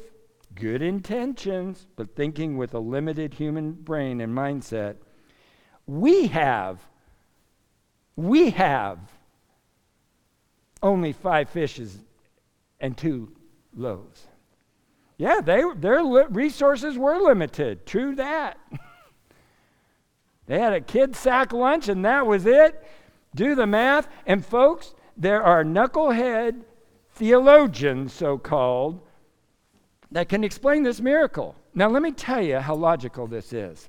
good 0.55 0.83
intentions, 0.83 1.87
but 1.97 2.15
thinking 2.15 2.57
with 2.57 2.75
a 2.75 2.79
limited 2.79 3.35
human 3.35 3.73
brain 3.73 4.21
and 4.21 4.37
mindset. 4.37 4.97
We 5.87 6.29
have, 6.29 6.81
we 8.15 8.51
have 8.51 8.99
only 10.83 11.13
five 11.13 11.49
fishes 11.49 11.99
and 12.81 12.97
two 12.97 13.33
loaves. 13.75 14.27
Yeah, 15.19 15.41
they, 15.41 15.63
their 15.77 16.03
li- 16.03 16.27
resources 16.29 16.99
were 16.99 17.19
limited. 17.19 17.87
True 17.87 18.15
that. 18.17 18.59
they 20.47 20.59
had 20.59 20.75
a 20.75 20.81
kid 20.81 21.17
sack 21.17 21.53
lunch 21.53 21.89
and 21.89 22.05
that 22.05 22.27
was 22.27 22.45
it. 22.45 22.83
Do 23.35 23.55
the 23.55 23.67
math. 23.67 24.09
And 24.27 24.45
folks, 24.45 24.95
there 25.17 25.43
are 25.43 25.65
knucklehead 25.65 26.63
theologians, 27.13 28.13
so 28.13 28.37
called, 28.37 29.01
that 30.11 30.29
can 30.29 30.45
explain 30.45 30.83
this 30.83 31.01
miracle. 31.01 31.55
Now, 31.75 31.89
let 31.89 32.03
me 32.03 32.13
tell 32.13 32.43
you 32.43 32.59
how 32.59 32.75
logical 32.75 33.27
this 33.27 33.53
is. 33.53 33.89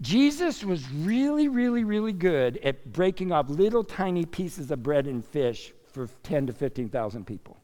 Jesus 0.00 0.64
was 0.64 0.90
really, 0.90 1.48
really, 1.48 1.84
really 1.84 2.12
good 2.12 2.58
at 2.58 2.92
breaking 2.92 3.32
off 3.32 3.50
little 3.50 3.84
tiny 3.84 4.24
pieces 4.24 4.70
of 4.70 4.82
bread 4.82 5.06
and 5.06 5.24
fish 5.24 5.72
for 5.92 6.08
10 6.22 6.46
to 6.46 6.52
15,000 6.52 7.26
people. 7.26 7.58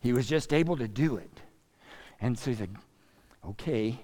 He 0.00 0.12
was 0.12 0.26
just 0.26 0.52
able 0.52 0.76
to 0.76 0.88
do 0.88 1.16
it. 1.16 1.40
And 2.20 2.38
so 2.38 2.50
he's 2.50 2.60
like, 2.60 2.70
okay. 3.46 3.98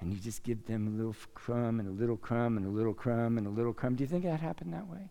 And 0.00 0.12
you 0.12 0.18
just 0.18 0.42
give 0.42 0.64
them 0.66 0.86
a 0.86 0.90
little 0.90 1.14
crumb 1.34 1.80
and 1.80 1.88
a 1.88 1.92
little 1.92 2.16
crumb 2.16 2.56
and 2.56 2.66
a 2.66 2.70
little 2.70 2.94
crumb 2.94 3.36
and 3.36 3.46
a 3.46 3.50
little 3.50 3.72
crumb. 3.72 3.94
Do 3.94 4.04
you 4.04 4.08
think 4.08 4.24
that 4.24 4.40
happened 4.40 4.72
that 4.72 4.86
way? 4.86 5.10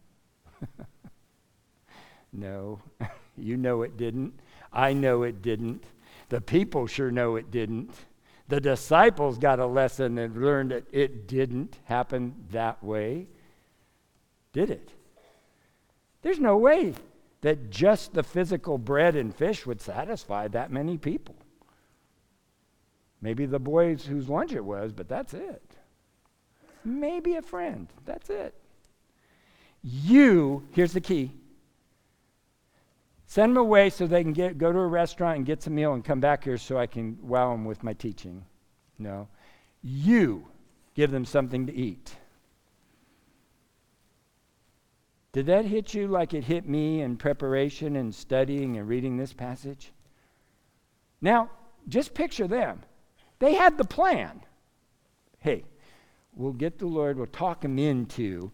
No. 2.34 2.80
you 3.38 3.58
know 3.58 3.82
it 3.82 3.98
didn't. 3.98 4.40
I 4.72 4.94
know 4.94 5.24
it 5.24 5.42
didn't. 5.42 5.84
The 6.30 6.42
people 6.42 6.88
sure 6.88 7.12
know 7.12 7.36
it 7.36 7.52
didn't. 7.52 7.94
The 8.50 8.62
disciples 8.62 9.38
got 9.38 9.60
a 9.60 9.66
lesson 9.66 10.18
and 10.18 10.42
learned 10.42 10.72
that 10.72 10.86
it 10.92 11.28
didn't 11.28 11.78
happen 11.86 12.36
that 12.52 12.84
way. 12.84 13.28
Did 14.54 14.70
it? 14.70 14.92
There's 16.22 16.40
no 16.40 16.58
way 16.58 16.94
that 17.42 17.70
just 17.70 18.14
the 18.14 18.24
physical 18.24 18.78
bread 18.78 19.16
and 19.16 19.36
fish 19.36 19.66
would 19.66 19.82
satisfy 19.82 20.48
that 20.50 20.72
many 20.72 20.98
people. 20.98 21.36
Maybe 23.22 23.46
the 23.46 23.60
boys 23.60 24.06
whose 24.06 24.30
lunch 24.30 24.54
it 24.54 24.64
was, 24.64 24.94
but 24.94 25.10
that's 25.10 25.34
it. 25.34 25.64
Maybe 26.84 27.36
a 27.36 27.42
friend. 27.42 27.88
That's 28.06 28.30
it. 28.30 28.54
You, 29.84 30.68
here's 30.72 30.94
the 30.94 31.02
key 31.02 31.34
send 33.28 33.52
them 33.52 33.58
away 33.58 33.90
so 33.90 34.08
they 34.08 34.24
can 34.24 34.34
get, 34.34 34.58
go 34.58 34.72
to 34.72 34.80
a 34.80 34.88
restaurant 34.88 35.38
and 35.38 35.46
get 35.46 35.62
some 35.62 35.76
meal 35.76 35.94
and 35.94 36.04
come 36.04 36.22
back 36.22 36.46
here 36.46 36.58
so 36.58 36.78
I 36.78 36.88
can 36.88 37.18
wow 37.22 37.52
them 37.52 37.66
with 37.66 37.84
my 37.84 37.94
teaching. 37.94 38.44
No. 38.98 39.28
You 39.84 40.48
give 40.96 41.12
them 41.12 41.26
something 41.26 41.68
to 41.68 41.76
eat. 41.76 42.16
Did 45.34 45.46
that 45.48 45.66
hit 45.66 45.94
you 45.94 46.08
like 46.08 46.34
it 46.34 46.46
hit 46.46 46.68
me 46.68 47.02
in 47.02 47.18
preparation 47.18 47.98
and 47.98 48.16
studying 48.16 48.78
and 48.78 48.88
reading 48.88 49.18
this 49.18 49.34
passage? 49.34 49.92
Now, 51.22 51.52
just 51.88 52.14
picture 52.14 52.48
them. 52.48 52.82
They 53.40 53.54
had 53.54 53.78
the 53.78 53.86
plan. 53.86 54.42
Hey, 55.40 55.66
we'll 56.34 56.54
get 56.54 56.80
the 56.80 56.88
Lord, 56.88 57.18
we'll 57.18 57.28
talk 57.28 57.64
him 57.64 57.78
into 57.78 58.52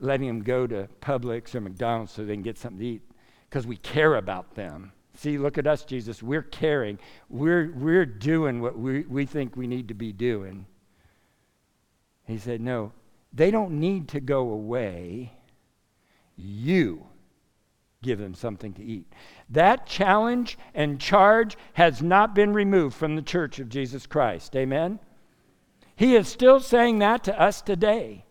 letting 0.00 0.28
him 0.28 0.42
go 0.42 0.66
to 0.66 0.88
Publix 1.00 1.54
or 1.54 1.60
McDonald's 1.60 2.12
so 2.12 2.24
they 2.24 2.34
can 2.34 2.42
get 2.42 2.58
something 2.58 2.80
to 2.80 2.84
eat 2.84 3.07
because 3.48 3.66
we 3.66 3.76
care 3.76 4.16
about 4.16 4.54
them. 4.54 4.92
See, 5.14 5.38
look 5.38 5.58
at 5.58 5.66
us, 5.66 5.84
Jesus. 5.84 6.22
We're 6.22 6.42
caring. 6.42 6.98
We're, 7.28 7.72
we're 7.74 8.06
doing 8.06 8.60
what 8.60 8.78
we, 8.78 9.02
we 9.02 9.26
think 9.26 9.56
we 9.56 9.66
need 9.66 9.88
to 9.88 9.94
be 9.94 10.12
doing. 10.12 10.66
He 12.24 12.38
said, 12.38 12.60
No, 12.60 12.92
they 13.32 13.50
don't 13.50 13.80
need 13.80 14.08
to 14.08 14.20
go 14.20 14.50
away. 14.50 15.32
You 16.36 17.06
give 18.00 18.20
them 18.20 18.34
something 18.34 18.72
to 18.74 18.84
eat. 18.84 19.12
That 19.50 19.86
challenge 19.86 20.56
and 20.72 21.00
charge 21.00 21.56
has 21.72 22.00
not 22.00 22.34
been 22.34 22.52
removed 22.52 22.94
from 22.94 23.16
the 23.16 23.22
church 23.22 23.58
of 23.58 23.68
Jesus 23.68 24.06
Christ. 24.06 24.54
Amen? 24.54 25.00
He 25.96 26.14
is 26.14 26.28
still 26.28 26.60
saying 26.60 27.00
that 27.00 27.24
to 27.24 27.40
us 27.40 27.60
today. 27.60 28.24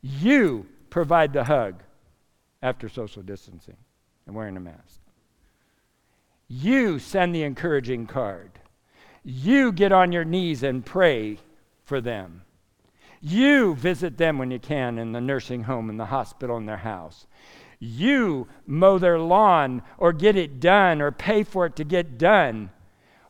You 0.00 0.66
provide 0.88 1.34
the 1.34 1.44
hug 1.44 1.82
after 2.62 2.88
social 2.88 3.22
distancing 3.22 3.76
and 4.26 4.34
wearing 4.34 4.56
a 4.56 4.60
mask. 4.60 5.00
You 6.48 6.98
send 6.98 7.34
the 7.34 7.42
encouraging 7.42 8.06
card. 8.06 8.52
You 9.24 9.72
get 9.72 9.92
on 9.92 10.12
your 10.12 10.24
knees 10.24 10.62
and 10.62 10.84
pray 10.84 11.38
for 11.84 12.00
them. 12.00 12.42
You 13.20 13.74
visit 13.74 14.18
them 14.18 14.38
when 14.38 14.50
you 14.50 14.58
can 14.58 14.98
in 14.98 15.12
the 15.12 15.20
nursing 15.20 15.62
home, 15.62 15.88
in 15.88 15.96
the 15.96 16.06
hospital, 16.06 16.58
in 16.58 16.66
their 16.66 16.76
house 16.76 17.26
you 17.84 18.48
mow 18.66 18.98
their 18.98 19.18
lawn 19.18 19.82
or 19.98 20.12
get 20.12 20.36
it 20.36 20.60
done 20.60 21.00
or 21.00 21.12
pay 21.12 21.42
for 21.42 21.66
it 21.66 21.76
to 21.76 21.84
get 21.84 22.18
done. 22.18 22.70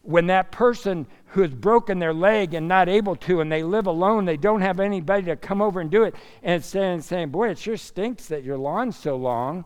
When 0.03 0.27
that 0.27 0.53
person 0.53 1.07
who 1.29 1.43
has 1.43 1.55
broken 1.55 1.99
their 1.99 2.13
leg 2.13 2.55
and 2.55 2.69
not 2.69 2.89
able 2.89 3.17
to, 3.17 3.41
and 3.41 3.51
they 3.51 3.63
live 3.63 3.87
alone, 3.87 4.27
they 4.27 4.37
don't 4.37 4.61
have 4.61 4.79
anybody 4.79 5.25
to 5.25 5.37
come 5.37 5.63
over 5.63 5.81
and 5.81 5.91
do 5.91 6.05
it, 6.05 6.15
and 6.43 6.63
saying, 6.63 7.01
saying, 7.01 7.31
Boy, 7.31 7.51
it 7.51 7.59
sure 7.59 7.79
stinks 7.79 8.27
that 8.27 8.45
your 8.45 8.59
lawn's 8.59 8.97
so 8.97 9.17
long. 9.17 9.65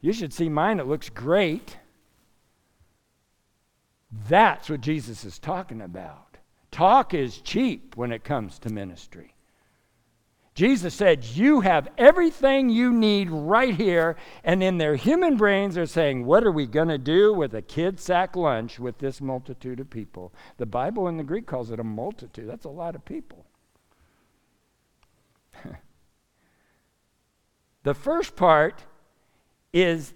You 0.00 0.12
should 0.12 0.32
see 0.32 0.48
mine, 0.48 0.80
it 0.80 0.86
looks 0.86 1.08
great. 1.08 1.76
That's 4.28 4.68
what 4.68 4.80
Jesus 4.80 5.24
is 5.24 5.38
talking 5.38 5.80
about. 5.80 6.38
Talk 6.70 7.14
is 7.14 7.38
cheap 7.38 7.96
when 7.96 8.12
it 8.12 8.24
comes 8.24 8.58
to 8.60 8.70
ministry. 8.70 9.34
Jesus 10.54 10.94
said, 10.94 11.24
You 11.24 11.60
have 11.60 11.88
everything 11.96 12.68
you 12.68 12.92
need 12.92 13.30
right 13.30 13.74
here. 13.74 14.16
And 14.44 14.62
in 14.62 14.78
their 14.78 14.96
human 14.96 15.36
brains, 15.36 15.74
they're 15.74 15.86
saying, 15.86 16.26
What 16.26 16.44
are 16.44 16.52
we 16.52 16.66
going 16.66 16.88
to 16.88 16.98
do 16.98 17.32
with 17.32 17.54
a 17.54 17.62
kid 17.62 18.00
sack 18.00 18.36
lunch 18.36 18.78
with 18.78 18.98
this 18.98 19.20
multitude 19.20 19.80
of 19.80 19.88
people? 19.90 20.32
The 20.58 20.66
Bible 20.66 21.08
in 21.08 21.16
the 21.16 21.24
Greek 21.24 21.46
calls 21.46 21.70
it 21.70 21.80
a 21.80 21.84
multitude. 21.84 22.48
That's 22.48 22.64
a 22.64 22.70
lot 22.70 22.94
of 22.94 23.04
people. 23.04 23.46
the 27.82 27.94
first 27.94 28.36
part 28.36 28.84
is 29.72 30.14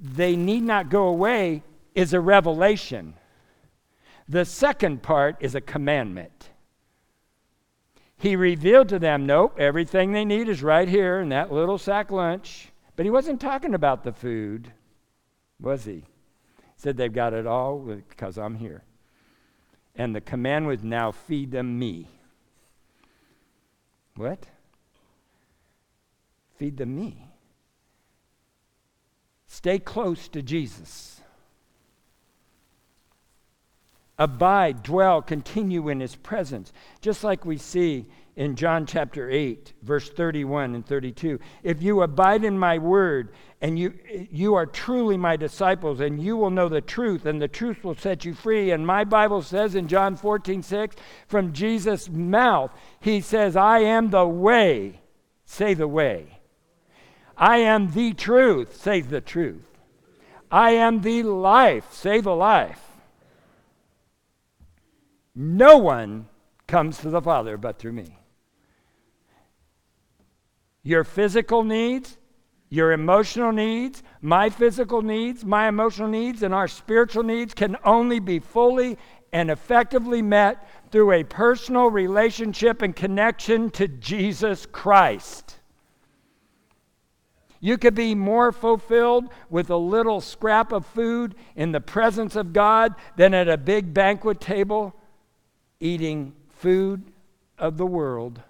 they 0.00 0.36
need 0.36 0.62
not 0.62 0.88
go 0.90 1.04
away, 1.04 1.62
is 1.94 2.12
a 2.12 2.20
revelation. 2.20 3.14
The 4.28 4.44
second 4.44 5.02
part 5.02 5.36
is 5.40 5.54
a 5.54 5.60
commandment. 5.60 6.50
He 8.16 8.36
revealed 8.36 8.88
to 8.90 9.00
them, 9.00 9.26
nope, 9.26 9.58
everything 9.58 10.12
they 10.12 10.24
need 10.24 10.48
is 10.48 10.62
right 10.62 10.88
here 10.88 11.20
in 11.20 11.30
that 11.30 11.52
little 11.52 11.78
sack 11.78 12.12
lunch. 12.12 12.68
But 12.94 13.04
he 13.04 13.10
wasn't 13.10 13.40
talking 13.40 13.74
about 13.74 14.04
the 14.04 14.12
food, 14.12 14.70
was 15.60 15.84
he? 15.84 15.92
He 15.92 16.04
said 16.76 16.96
they've 16.96 17.12
got 17.12 17.34
it 17.34 17.46
all 17.46 17.78
because 17.78 18.38
I'm 18.38 18.54
here. 18.54 18.84
And 19.96 20.14
the 20.14 20.20
command 20.20 20.66
was 20.66 20.84
now 20.84 21.10
feed 21.10 21.50
them 21.50 21.78
me. 21.78 22.08
What? 24.14 24.46
Feed 26.58 26.76
them 26.76 26.94
me. 26.94 27.31
Stay 29.52 29.78
close 29.78 30.28
to 30.28 30.42
Jesus. 30.42 31.12
abide, 34.22 34.82
dwell, 34.82 35.20
continue 35.20 35.88
in 35.88 36.00
his 36.00 36.14
presence. 36.16 36.72
Just 37.00 37.24
like 37.24 37.44
we 37.44 37.58
see 37.58 38.06
in 38.36 38.54
John 38.56 38.86
chapter 38.86 39.28
8, 39.28 39.72
verse 39.82 40.08
31 40.08 40.76
and 40.76 40.86
32. 40.86 41.38
If 41.62 41.82
you 41.82 42.02
abide 42.02 42.44
in 42.44 42.58
my 42.58 42.78
word, 42.78 43.32
and 43.60 43.78
you, 43.78 43.94
you 44.30 44.54
are 44.54 44.66
truly 44.66 45.16
my 45.16 45.36
disciples, 45.36 46.00
and 46.00 46.22
you 46.22 46.36
will 46.36 46.50
know 46.50 46.68
the 46.68 46.80
truth, 46.80 47.26
and 47.26 47.42
the 47.42 47.48
truth 47.48 47.84
will 47.84 47.96
set 47.96 48.24
you 48.24 48.32
free. 48.32 48.70
And 48.70 48.86
my 48.86 49.04
Bible 49.04 49.42
says 49.42 49.74
in 49.74 49.88
John 49.88 50.16
14, 50.16 50.62
6, 50.62 50.96
from 51.26 51.52
Jesus' 51.52 52.08
mouth, 52.08 52.70
he 53.00 53.20
says, 53.20 53.56
I 53.56 53.80
am 53.80 54.10
the 54.10 54.26
way. 54.26 55.00
Say 55.44 55.74
the 55.74 55.88
way. 55.88 56.41
I 57.36 57.58
am 57.58 57.92
the 57.92 58.12
truth. 58.12 58.76
Say 58.80 59.00
the 59.00 59.20
truth. 59.20 59.66
I 60.50 60.72
am 60.72 61.00
the 61.00 61.22
life. 61.22 61.92
Say 61.92 62.20
the 62.20 62.34
life. 62.34 62.80
No 65.34 65.78
one 65.78 66.28
comes 66.66 66.98
to 66.98 67.10
the 67.10 67.22
Father 67.22 67.56
but 67.56 67.78
through 67.78 67.92
me. 67.92 68.18
Your 70.82 71.04
physical 71.04 71.64
needs, 71.64 72.18
Your 72.72 72.92
emotional 72.92 73.52
needs, 73.52 74.02
my 74.22 74.48
physical 74.48 75.02
needs, 75.02 75.44
my 75.44 75.68
emotional 75.68 76.08
needs, 76.08 76.42
and 76.42 76.54
our 76.54 76.66
spiritual 76.66 77.22
needs 77.22 77.52
can 77.52 77.76
only 77.84 78.18
be 78.18 78.38
fully 78.38 78.96
and 79.30 79.50
effectively 79.50 80.22
met 80.22 80.66
through 80.90 81.12
a 81.12 81.22
personal 81.22 81.90
relationship 81.90 82.80
and 82.80 82.96
connection 82.96 83.68
to 83.72 83.88
Jesus 83.88 84.64
Christ. 84.64 85.58
You 87.64 87.78
could 87.78 87.94
be 87.94 88.16
more 88.16 88.50
fulfilled 88.50 89.30
with 89.48 89.70
a 89.70 89.76
little 89.76 90.20
scrap 90.20 90.72
of 90.72 90.84
food 90.84 91.36
in 91.54 91.70
the 91.70 91.80
presence 91.80 92.34
of 92.34 92.52
God 92.52 92.92
than 93.16 93.32
at 93.34 93.48
a 93.48 93.56
big 93.56 93.94
banquet 93.94 94.40
table 94.40 94.96
eating 95.78 96.34
food 96.48 97.04
of 97.56 97.76
the 97.76 97.86
world 97.86 98.42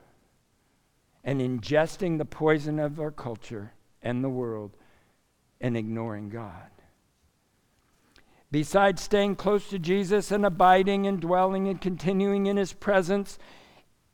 and 1.22 1.42
ingesting 1.42 2.16
the 2.16 2.24
poison 2.24 2.78
of 2.78 2.98
our 2.98 3.10
culture 3.10 3.74
and 4.00 4.24
the 4.24 4.30
world 4.30 4.70
and 5.60 5.76
ignoring 5.76 6.30
God. 6.30 6.70
Besides 8.50 9.02
staying 9.02 9.36
close 9.36 9.68
to 9.68 9.78
Jesus 9.78 10.30
and 10.30 10.46
abiding 10.46 11.06
and 11.06 11.20
dwelling 11.20 11.68
and 11.68 11.78
continuing 11.78 12.46
in 12.46 12.56
his 12.56 12.72
presence, 12.72 13.38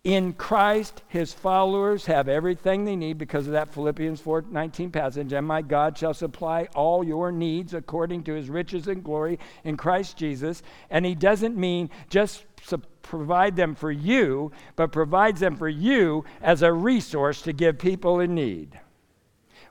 in 0.04 0.32
Christ, 0.32 1.02
his 1.08 1.32
followers 1.32 2.06
have 2.06 2.28
everything 2.28 2.84
they 2.84 2.96
need 2.96 3.18
because 3.18 3.46
of 3.46 3.52
that 3.52 3.74
Philippians 3.74 4.20
4:19 4.20 4.92
passage, 4.92 5.32
and 5.32 5.46
my 5.46 5.60
God 5.60 5.98
shall 5.98 6.14
supply 6.14 6.68
all 6.74 7.02
your 7.02 7.32
needs 7.32 7.74
according 7.74 8.22
to 8.24 8.32
his 8.32 8.48
riches 8.48 8.86
and 8.86 9.02
glory 9.02 9.38
in 9.64 9.76
Christ 9.76 10.16
Jesus. 10.16 10.62
And 10.88 11.04
he 11.04 11.14
doesn't 11.14 11.56
mean 11.56 11.90
just 12.08 12.46
provide 13.02 13.56
them 13.56 13.74
for 13.74 13.90
you, 13.90 14.52
but 14.76 14.92
provides 14.92 15.40
them 15.40 15.56
for 15.56 15.68
you 15.68 16.24
as 16.42 16.62
a 16.62 16.72
resource 16.72 17.42
to 17.42 17.52
give 17.52 17.78
people 17.78 18.20
in 18.20 18.34
need. 18.34 18.78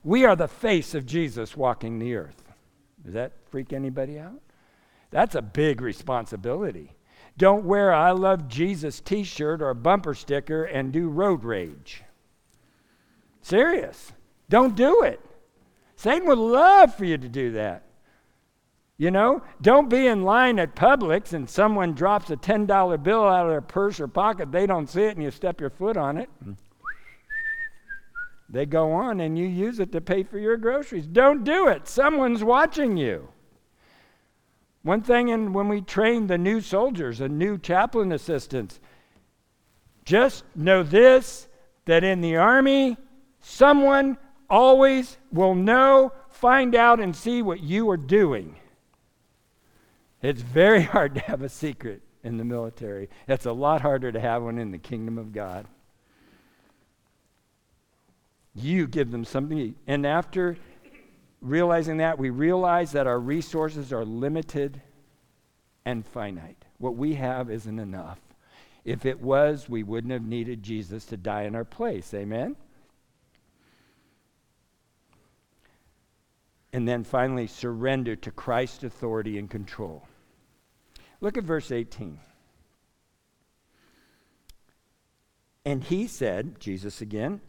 We 0.04 0.26
are 0.26 0.36
the 0.36 0.48
face 0.48 0.94
of 0.94 1.06
Jesus 1.06 1.56
walking 1.56 2.00
the 2.00 2.16
earth. 2.16 2.52
Does 3.04 3.14
that 3.14 3.34
freak 3.50 3.72
anybody 3.72 4.20
out? 4.20 4.42
That's 5.10 5.36
a 5.36 5.42
big 5.42 5.80
responsibility. 5.80 6.97
Don't 7.38 7.66
wear 7.66 7.94
I 7.94 8.12
love 8.12 8.48
Jesus 8.48 9.00
t 9.00 9.24
shirt 9.24 9.62
or 9.62 9.70
a 9.70 9.76
bumper 9.76 10.14
sticker 10.14 10.64
and 10.64 10.92
do 10.92 11.08
road 11.08 11.44
rage. 11.44 12.04
Serious. 13.42 14.12
Don't 14.50 14.76
do 14.76 15.04
it. 15.04 15.20
Satan 15.96 16.28
would 16.28 16.38
love 16.38 16.96
for 16.96 17.06
you 17.06 17.18
to 17.18 17.30
do 17.30 17.52
that. 17.54 17.84
You 18.98 19.12
know, 19.12 19.44
don't 19.62 19.90
be 19.90 20.08
in 20.08 20.24
line 20.24 20.58
at 20.58 20.76
Publix 20.76 21.34
and 21.34 21.48
someone 21.48 21.94
drops 21.94 22.32
a 22.32 22.36
$10 22.36 23.04
bill 23.04 23.24
out 23.24 23.46
of 23.46 23.52
their 23.52 23.62
purse 23.62 24.00
or 24.00 24.08
pocket. 24.08 24.52
They 24.52 24.66
don't 24.66 24.90
see 24.90 25.04
it 25.04 25.16
and 25.16 25.24
you 25.24 25.30
step 25.30 25.62
your 25.62 25.70
foot 25.70 25.98
on 25.98 26.18
it. 26.18 26.30
They 28.50 28.66
go 28.66 28.92
on 28.94 29.20
and 29.20 29.38
you 29.38 29.46
use 29.46 29.80
it 29.80 29.92
to 29.92 30.02
pay 30.02 30.24
for 30.24 30.40
your 30.40 30.58
groceries. 30.58 31.06
Don't 31.06 31.44
do 31.44 31.68
it. 31.68 31.88
Someone's 31.88 32.44
watching 32.44 32.98
you. 32.98 33.30
One 34.88 35.02
thing, 35.02 35.32
and 35.32 35.54
when 35.54 35.68
we 35.68 35.82
train 35.82 36.28
the 36.28 36.38
new 36.38 36.62
soldiers 36.62 37.20
and 37.20 37.38
new 37.38 37.58
chaplain 37.58 38.14
assistants, 38.14 38.80
just 40.06 40.46
know 40.56 40.82
this 40.82 41.50
that 41.84 42.06
in 42.06 42.22
the 42.22 42.38
army, 42.38 42.96
someone 43.42 44.18
always 44.50 45.18
will 45.30 45.56
know, 45.56 46.14
find 46.30 46.74
out, 46.74 47.02
and 47.02 47.14
see 47.14 47.42
what 47.42 47.60
you 47.60 47.90
are 47.90 47.98
doing. 47.98 48.56
It's 50.22 50.42
very 50.42 50.84
hard 50.94 51.16
to 51.16 51.20
have 51.20 51.42
a 51.42 51.50
secret 51.50 52.02
in 52.24 52.38
the 52.38 52.46
military. 52.46 53.10
It's 53.28 53.46
a 53.46 53.52
lot 53.52 53.82
harder 53.82 54.14
to 54.14 54.22
have 54.22 54.42
one 54.42 54.58
in 54.58 54.72
the 54.72 54.78
kingdom 54.78 55.18
of 55.18 55.34
God. 55.34 55.66
You 58.56 58.88
give 58.88 59.12
them 59.12 59.26
something. 59.26 59.76
And 59.86 60.08
after 60.08 60.56
realizing 61.42 61.98
that, 61.98 62.18
we 62.18 62.30
realize 62.30 62.92
that 62.94 63.08
our 63.08 63.20
resources 63.20 63.94
are 63.94 64.06
limited 64.06 64.82
and 65.86 66.06
finite. 66.06 66.66
What 66.78 66.96
we 66.96 67.16
have 67.16 67.50
isn't 67.50 67.80
enough. 67.80 68.20
If 68.84 69.06
it 69.06 69.22
was, 69.22 69.68
we 69.68 69.84
wouldn't 69.84 70.14
have 70.14 70.24
needed 70.24 70.64
Jesus 70.64 71.06
to 71.06 71.18
die 71.18 71.44
in 71.44 71.56
our 71.56 71.66
place. 71.66 72.14
Amen? 72.14 72.56
And 76.74 76.88
then 76.88 77.04
finally, 77.04 77.48
surrender 77.48 78.16
to 78.16 78.32
Christ's 78.32 78.84
authority 78.84 79.38
and 79.38 79.50
control. 79.50 80.08
Look 81.22 81.38
at 81.38 81.44
verse 81.44 81.72
18. 81.72 82.20
And 85.66 85.84
he 85.84 86.08
said, 86.08 86.60
Jesus 86.60 87.02
again, 87.02 87.42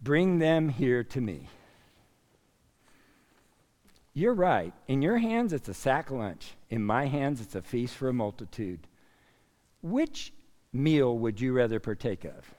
Bring 0.00 0.38
them 0.38 0.68
here 0.68 1.02
to 1.04 1.20
me. 1.20 1.48
You're 4.16 4.32
right. 4.32 4.72
In 4.88 5.02
your 5.02 5.18
hands, 5.18 5.52
it's 5.52 5.68
a 5.68 5.74
sack 5.74 6.10
lunch. 6.10 6.54
In 6.70 6.82
my 6.82 7.04
hands, 7.04 7.42
it's 7.42 7.54
a 7.54 7.60
feast 7.60 7.94
for 7.94 8.08
a 8.08 8.14
multitude. 8.14 8.86
Which 9.82 10.32
meal 10.72 11.18
would 11.18 11.38
you 11.38 11.52
rather 11.52 11.78
partake 11.78 12.24
of? 12.24 12.54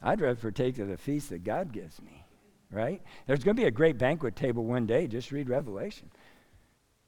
I'd 0.00 0.20
rather 0.20 0.36
partake 0.36 0.78
of 0.78 0.86
the 0.86 0.96
feast 0.96 1.30
that 1.30 1.42
God 1.42 1.72
gives 1.72 2.00
me, 2.00 2.24
right? 2.70 3.02
There's 3.26 3.42
going 3.42 3.56
to 3.56 3.60
be 3.60 3.66
a 3.66 3.72
great 3.72 3.98
banquet 3.98 4.36
table 4.36 4.64
one 4.64 4.86
day. 4.86 5.08
Just 5.08 5.32
read 5.32 5.48
Revelation. 5.48 6.08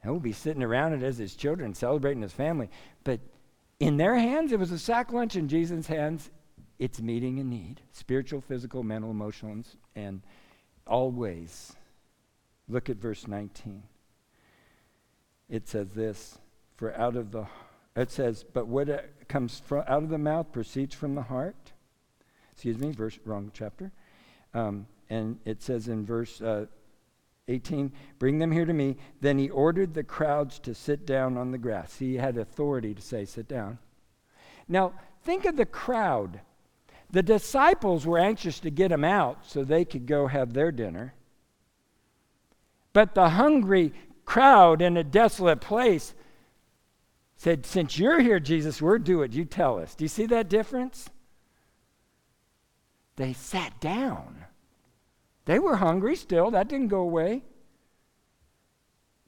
And 0.02 0.10
we'll 0.10 0.20
be 0.20 0.32
sitting 0.32 0.64
around 0.64 0.94
it 0.94 1.04
as 1.04 1.18
his 1.18 1.36
children, 1.36 1.72
celebrating 1.72 2.22
his 2.22 2.32
family. 2.32 2.68
But 3.04 3.20
in 3.78 3.96
their 3.96 4.16
hands, 4.16 4.50
it 4.50 4.58
was 4.58 4.72
a 4.72 4.78
sack 4.80 5.12
lunch. 5.12 5.36
In 5.36 5.46
Jesus' 5.46 5.86
hands, 5.86 6.30
it's 6.80 7.00
meeting 7.00 7.38
a 7.38 7.44
need 7.44 7.80
spiritual, 7.92 8.40
physical, 8.40 8.82
mental, 8.82 9.12
emotional, 9.12 9.62
and 9.94 10.20
all 10.84 11.12
ways. 11.12 11.76
Look 12.70 12.88
at 12.88 12.96
verse 12.96 13.26
19. 13.26 13.82
It 15.48 15.68
says 15.68 15.90
this 15.90 16.38
For 16.76 16.96
out 16.96 17.16
of 17.16 17.32
the, 17.32 17.46
it 17.96 18.10
says, 18.10 18.44
but 18.44 18.68
what 18.68 18.88
comes 19.28 19.60
from, 19.60 19.80
out 19.88 20.04
of 20.04 20.08
the 20.08 20.18
mouth 20.18 20.52
proceeds 20.52 20.94
from 20.94 21.14
the 21.14 21.22
heart. 21.22 21.72
Excuse 22.52 22.78
me, 22.78 22.92
verse, 22.92 23.18
wrong 23.24 23.50
chapter. 23.52 23.90
Um, 24.54 24.86
and 25.08 25.38
it 25.44 25.62
says 25.62 25.88
in 25.88 26.06
verse 26.06 26.40
uh, 26.40 26.66
18, 27.48 27.92
bring 28.20 28.38
them 28.38 28.52
here 28.52 28.64
to 28.64 28.72
me. 28.72 28.96
Then 29.20 29.38
he 29.38 29.50
ordered 29.50 29.94
the 29.94 30.04
crowds 30.04 30.60
to 30.60 30.74
sit 30.74 31.04
down 31.04 31.36
on 31.36 31.50
the 31.50 31.58
grass. 31.58 31.98
He 31.98 32.16
had 32.16 32.36
authority 32.36 32.94
to 32.94 33.02
say, 33.02 33.24
sit 33.24 33.48
down. 33.48 33.78
Now, 34.68 34.92
think 35.24 35.44
of 35.44 35.56
the 35.56 35.66
crowd 35.66 36.40
the 37.12 37.22
disciples 37.22 38.06
were 38.06 38.18
anxious 38.18 38.60
to 38.60 38.70
get 38.70 38.92
him 38.92 39.04
out 39.04 39.38
so 39.44 39.64
they 39.64 39.84
could 39.84 40.06
go 40.06 40.28
have 40.28 40.52
their 40.52 40.70
dinner. 40.70 41.12
But 42.92 43.14
the 43.14 43.30
hungry 43.30 43.92
crowd 44.24 44.82
in 44.82 44.96
a 44.96 45.04
desolate 45.04 45.60
place 45.60 46.14
said, 47.36 47.64
Since 47.66 47.98
you're 47.98 48.20
here, 48.20 48.40
Jesus, 48.40 48.82
we're 48.82 48.98
do 48.98 49.22
it. 49.22 49.32
You 49.32 49.44
tell 49.44 49.78
us. 49.78 49.94
Do 49.94 50.04
you 50.04 50.08
see 50.08 50.26
that 50.26 50.48
difference? 50.48 51.08
They 53.16 53.32
sat 53.32 53.80
down. 53.80 54.44
They 55.44 55.58
were 55.58 55.76
hungry 55.76 56.16
still. 56.16 56.50
That 56.50 56.68
didn't 56.68 56.88
go 56.88 57.00
away. 57.00 57.42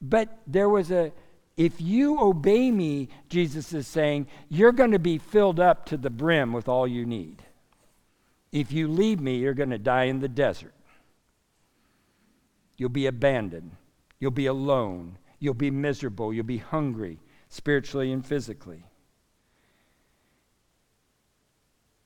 But 0.01 0.39
there 0.47 0.69
was 0.69 0.91
a, 0.91 1.13
if 1.57 1.81
you 1.81 2.21
obey 2.21 2.71
me, 2.71 3.09
Jesus 3.29 3.73
is 3.73 3.87
saying, 3.87 4.27
you're 4.49 4.73
going 4.73 4.91
to 4.91 4.99
be 4.99 5.19
filled 5.19 5.61
up 5.61 5.87
to 5.87 5.97
the 5.97 6.11
brim 6.11 6.53
with 6.53 6.69
all 6.69 6.89
you 6.89 7.07
need. 7.07 7.43
If 8.51 8.73
you 8.73 8.89
leave 8.89 9.21
me, 9.21 9.37
you're 9.37 9.55
going 9.55 9.71
to 9.71 9.79
die 9.79 10.05
in 10.05 10.21
the 10.21 10.29
desert. 10.29 10.75
You'll 12.77 12.89
be 12.89 13.07
abandoned. 13.07 13.77
You'll 14.19 14.31
be 14.31 14.47
alone. 14.47 15.19
You'll 15.39 15.55
be 15.55 15.71
miserable. 15.71 16.33
You'll 16.33 16.45
be 16.45 16.59
hungry, 16.59 17.19
spiritually 17.49 18.13
and 18.13 18.25
physically. 18.25 18.85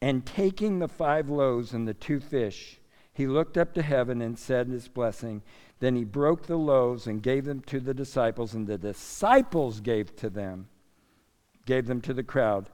And 0.00 0.26
taking 0.26 0.78
the 0.78 0.88
five 0.88 1.28
loaves 1.28 1.72
and 1.72 1.86
the 1.86 1.94
two 1.94 2.20
fish, 2.20 2.78
he 3.12 3.26
looked 3.26 3.56
up 3.56 3.72
to 3.74 3.82
heaven 3.82 4.20
and 4.20 4.38
said 4.38 4.68
his 4.68 4.88
blessing. 4.88 5.42
Then 5.80 5.96
he 5.96 6.04
broke 6.04 6.46
the 6.46 6.56
loaves 6.56 7.06
and 7.06 7.22
gave 7.22 7.44
them 7.44 7.60
to 7.62 7.80
the 7.80 7.94
disciples, 7.94 8.54
and 8.54 8.66
the 8.66 8.78
disciples 8.78 9.80
gave 9.80 10.14
to 10.16 10.30
them, 10.30 10.68
gave 11.64 11.86
them 11.86 12.00
to 12.02 12.14
the 12.14 12.22
crowd. 12.22 12.68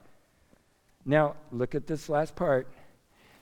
Now, 1.04 1.36
look 1.50 1.74
at 1.74 1.86
this 1.86 2.08
last 2.08 2.36
part 2.36 2.68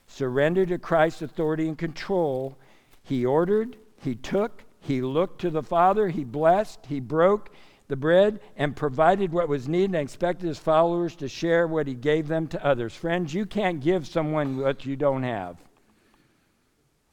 Surrender 0.07 0.65
to 0.65 0.77
Christ's 0.77 1.21
authority 1.21 1.69
and 1.69 1.77
control, 1.77 2.57
he 3.01 3.25
ordered, 3.25 3.77
he 4.03 4.15
took, 4.15 4.63
he 4.79 5.01
looked 5.01 5.41
to 5.41 5.49
the 5.49 5.63
Father, 5.63 6.09
he 6.09 6.23
blessed, 6.23 6.85
he 6.87 6.99
broke 6.99 7.51
the 7.87 7.95
bread 7.95 8.39
and 8.55 8.75
provided 8.75 9.33
what 9.33 9.49
was 9.49 9.67
needed 9.67 9.95
and 9.95 10.03
expected 10.03 10.47
his 10.47 10.57
followers 10.57 11.15
to 11.17 11.27
share 11.27 11.67
what 11.67 11.87
he 11.87 11.93
gave 11.93 12.27
them 12.27 12.47
to 12.47 12.65
others. 12.65 12.93
Friends, 12.93 13.33
you 13.33 13.45
can't 13.45 13.81
give 13.81 14.07
someone 14.07 14.57
what 14.57 14.85
you 14.85 14.95
don't 14.95 15.23
have. 15.23 15.57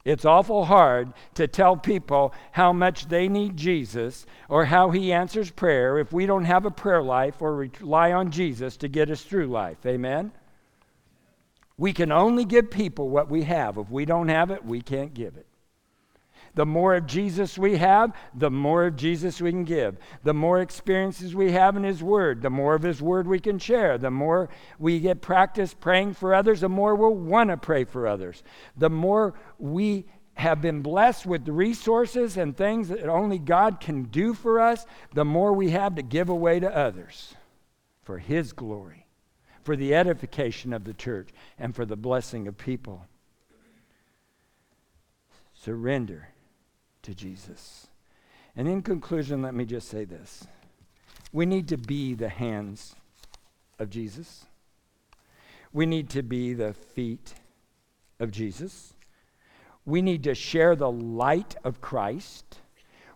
It's 0.05 0.23
awful 0.23 0.65
hard 0.65 1.13
to 1.35 1.47
tell 1.47 1.75
people 1.75 2.33
how 2.53 2.71
much 2.71 3.09
they 3.09 3.27
need 3.27 3.57
Jesus 3.57 4.25
or 4.47 4.65
how 4.65 4.89
he 4.89 5.11
answers 5.11 5.51
prayer 5.51 5.99
if 5.99 6.13
we 6.13 6.25
don't 6.25 6.45
have 6.45 6.65
a 6.65 6.71
prayer 6.71 7.03
life 7.03 7.41
or 7.41 7.55
rely 7.55 8.13
on 8.13 8.31
Jesus 8.31 8.77
to 8.77 8.87
get 8.87 9.11
us 9.11 9.21
through 9.21 9.47
life. 9.47 9.85
Amen? 9.85 10.31
We 11.77 11.91
can 11.91 12.11
only 12.11 12.45
give 12.45 12.71
people 12.71 13.09
what 13.09 13.29
we 13.29 13.43
have. 13.43 13.77
If 13.77 13.89
we 13.89 14.05
don't 14.05 14.29
have 14.29 14.49
it, 14.49 14.63
we 14.63 14.81
can't 14.81 15.13
give 15.13 15.35
it. 15.35 15.45
The 16.59 16.65
more 16.65 16.95
of 16.95 17.07
Jesus 17.07 17.57
we 17.57 17.77
have, 17.77 18.13
the 18.35 18.51
more 18.51 18.87
of 18.87 18.97
Jesus 18.97 19.39
we 19.39 19.49
can 19.49 19.63
give. 19.63 19.95
The 20.23 20.33
more 20.33 20.59
experiences 20.59 21.33
we 21.33 21.53
have 21.53 21.77
in 21.77 21.85
His 21.85 22.03
Word, 22.03 22.41
the 22.41 22.49
more 22.49 22.75
of 22.75 22.81
His 22.81 23.01
Word 23.01 23.29
we 23.29 23.39
can 23.39 23.59
share. 23.59 23.97
The 23.97 24.11
more 24.11 24.49
we 24.77 24.99
get 24.99 25.21
practice 25.21 25.73
praying 25.73 26.15
for 26.15 26.35
others, 26.35 26.59
the 26.59 26.67
more 26.67 26.95
we'll 26.95 27.15
want 27.15 27.49
to 27.49 27.55
pray 27.55 27.85
for 27.85 28.07
others. 28.07 28.43
The 28.75 28.89
more 28.89 29.35
we 29.57 30.07
have 30.33 30.59
been 30.59 30.81
blessed 30.81 31.25
with 31.25 31.47
resources 31.47 32.35
and 32.35 32.57
things 32.57 32.89
that 32.89 33.07
only 33.07 33.39
God 33.39 33.79
can 33.79 34.03
do 34.03 34.33
for 34.33 34.59
us, 34.59 34.85
the 35.13 35.23
more 35.23 35.53
we 35.53 35.69
have 35.69 35.95
to 35.95 36.01
give 36.01 36.27
away 36.27 36.59
to 36.59 36.75
others 36.75 37.35
for 38.03 38.17
His 38.17 38.51
glory, 38.51 39.05
for 39.63 39.77
the 39.77 39.95
edification 39.95 40.73
of 40.73 40.83
the 40.83 40.93
church, 40.93 41.29
and 41.57 41.73
for 41.73 41.85
the 41.85 41.95
blessing 41.95 42.49
of 42.49 42.57
people. 42.57 43.05
Surrender 45.53 46.33
to 47.09 47.15
Jesus. 47.15 47.87
And 48.55 48.67
in 48.67 48.83
conclusion, 48.83 49.41
let 49.41 49.55
me 49.55 49.65
just 49.65 49.89
say 49.89 50.05
this 50.05 50.47
we 51.33 51.45
need 51.45 51.67
to 51.69 51.77
be 51.77 52.13
the 52.13 52.29
hands 52.29 52.95
of 53.79 53.89
Jesus, 53.89 54.45
we 55.73 55.85
need 55.85 56.09
to 56.11 56.21
be 56.21 56.53
the 56.53 56.73
feet 56.73 57.33
of 58.19 58.31
Jesus. 58.31 58.93
We 59.85 60.03
need 60.03 60.23
to 60.25 60.35
share 60.35 60.75
the 60.75 60.91
light 60.91 61.55
of 61.63 61.81
Christ. 61.81 62.59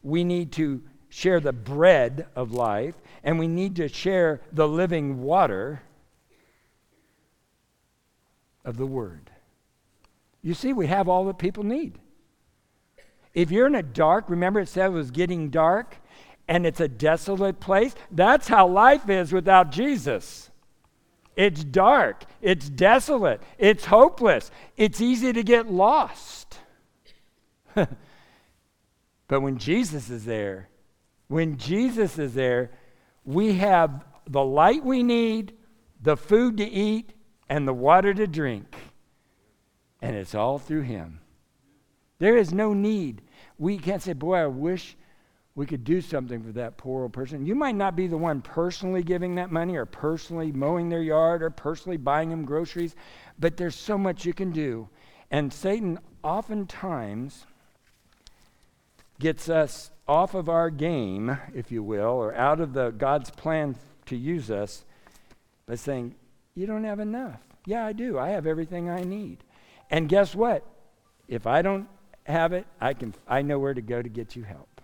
We 0.01 0.23
need 0.23 0.51
to 0.53 0.82
share 1.10 1.39
the 1.39 1.53
bread 1.53 2.25
of 2.36 2.51
life. 2.51 2.95
And 3.23 3.38
we 3.38 3.47
need 3.47 3.75
to 3.75 3.88
share 3.88 4.41
the 4.51 4.67
living 4.67 5.21
water 5.21 5.84
of 8.65 8.77
the 8.77 8.88
Word. 8.88 9.29
You 10.41 10.56
see, 10.56 10.73
we 10.73 10.88
have 10.88 11.08
all 11.08 11.25
that 11.25 11.38
people 11.38 11.63
need. 11.63 11.99
If 13.34 13.52
you're 13.52 13.67
in 13.67 13.76
a 13.76 13.84
dark, 13.84 14.30
remember 14.30 14.60
it 14.60 14.69
said 14.69 14.88
it 14.88 14.93
was 14.93 15.12
getting 15.12 15.50
dark 15.50 15.98
and 16.48 16.65
it's 16.65 16.80
a 16.80 16.88
desolate 16.88 17.60
place? 17.60 17.96
That's 18.12 18.48
how 18.48 18.67
life 18.67 19.10
is 19.10 19.34
without 19.34 19.72
Jesus. 19.72 20.52
It's 21.36 21.63
dark, 21.63 22.26
it's 22.41 22.69
desolate, 22.69 23.41
it's 23.58 23.86
hopeless, 23.86 24.52
it's 24.78 25.02
easy 25.02 25.34
to 25.34 25.41
get 25.41 25.72
lost. 25.72 26.60
but 27.74 27.89
when 29.28 29.58
Jesus 29.58 30.12
is 30.12 30.26
there, 30.26 30.69
when 31.30 31.58
Jesus 31.58 32.19
is 32.19 32.36
there, 32.36 32.69
we 33.26 33.54
have 33.54 34.06
the 34.28 34.43
light 34.43 34.86
we 34.86 35.02
need, 35.02 35.54
the 36.02 36.15
food 36.15 36.58
to 36.58 36.65
eat, 36.65 37.13
and 37.50 37.67
the 37.67 37.74
water 37.74 38.13
to 38.13 38.28
drink. 38.28 38.76
And 40.02 40.15
it's 40.15 40.36
all 40.36 40.60
through 40.60 40.82
Him. 40.82 41.19
There 42.23 42.38
is 42.38 42.53
no 42.53 42.73
need. 42.73 43.21
We 43.59 43.77
can't 43.77 44.01
say, 44.01 44.13
Boy, 44.13 44.38
I 44.38 44.47
wish 44.47 44.95
we 45.55 45.65
could 45.65 45.83
do 45.83 45.99
something 45.99 46.41
for 46.41 46.53
that 46.53 46.77
poor 46.77 47.01
old 47.01 47.12
person. 47.12 47.45
You 47.45 47.53
might 47.53 47.75
not 47.75 47.97
be 47.97 48.07
the 48.07 48.15
one 48.15 48.41
personally 48.41 49.03
giving 49.03 49.36
that 49.36 49.51
money 49.51 49.75
or 49.75 49.86
personally 49.86 50.53
mowing 50.53 50.88
their 50.88 51.01
yard 51.01 51.43
or 51.43 51.49
personally 51.49 51.97
buying 51.97 52.29
them 52.29 52.45
groceries, 52.45 52.95
but 53.39 53.57
there's 53.57 53.75
so 53.75 53.97
much 53.97 54.23
you 54.23 54.33
can 54.33 54.51
do. 54.51 54.88
And 55.31 55.51
Satan 55.51 55.99
oftentimes 56.23 57.45
gets 59.19 59.49
us 59.49 59.91
off 60.07 60.33
of 60.33 60.47
our 60.47 60.69
game, 60.69 61.38
if 61.53 61.73
you 61.73 61.83
will, 61.83 62.05
or 62.05 62.33
out 62.36 62.62
of 62.62 62.71
the 62.71 62.91
God's 62.91 63.31
plan 63.31 63.75
to 64.05 64.15
use 64.15 64.49
us 64.49 64.86
by 65.65 65.75
saying, 65.75 66.15
"You 66.55 66.67
don't 66.67 66.86
have 66.86 67.01
enough." 67.01 67.41
Yeah, 67.65 67.86
I 67.86 67.91
do. 67.91 68.17
I 68.17 68.29
have 68.29 68.47
everything 68.47 68.89
I 68.89 69.01
need. 69.03 69.43
And 69.89 70.07
guess 70.07 70.33
what? 70.33 70.65
If 71.27 71.45
I 71.45 71.62
don't 71.62 71.89
have 72.25 72.53
it, 72.53 72.65
I 72.79 72.93
can 72.93 73.13
I 73.27 73.41
know 73.41 73.59
where 73.59 73.73
to 73.73 73.81
go 73.81 74.01
to 74.01 74.09
get 74.09 74.36
you 74.36 74.43
help. 74.43 74.81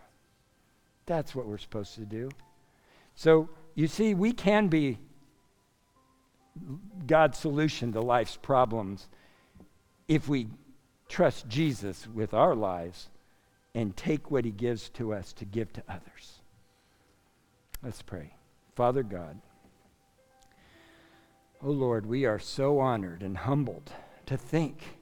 That's 1.05 1.33
what 1.33 1.47
we're 1.47 1.57
supposed 1.57 1.95
to 1.95 2.05
do. 2.05 2.29
So, 3.15 3.49
you 3.75 3.87
see, 3.87 4.13
we 4.13 4.31
can 4.31 4.67
be 4.67 4.99
God's 7.07 7.37
solution 7.37 7.91
to 7.93 8.01
life's 8.01 8.37
problems 8.37 9.07
if 10.07 10.27
we 10.27 10.47
trust 11.07 11.47
Jesus 11.47 12.07
with 12.07 12.33
our 12.33 12.55
lives 12.55 13.09
and 13.73 13.95
take 13.95 14.31
what 14.31 14.45
he 14.45 14.51
gives 14.51 14.89
to 14.89 15.13
us 15.13 15.33
to 15.33 15.45
give 15.45 15.71
to 15.73 15.83
others. 15.87 16.41
Let's 17.83 18.01
pray. 18.01 18.33
Father 18.75 19.03
God, 19.03 19.39
oh 21.63 21.71
Lord, 21.71 22.05
we 22.05 22.25
are 22.25 22.39
so 22.39 22.79
honored 22.79 23.23
and 23.23 23.37
humbled 23.37 23.91
to 24.25 24.37
think 24.37 24.98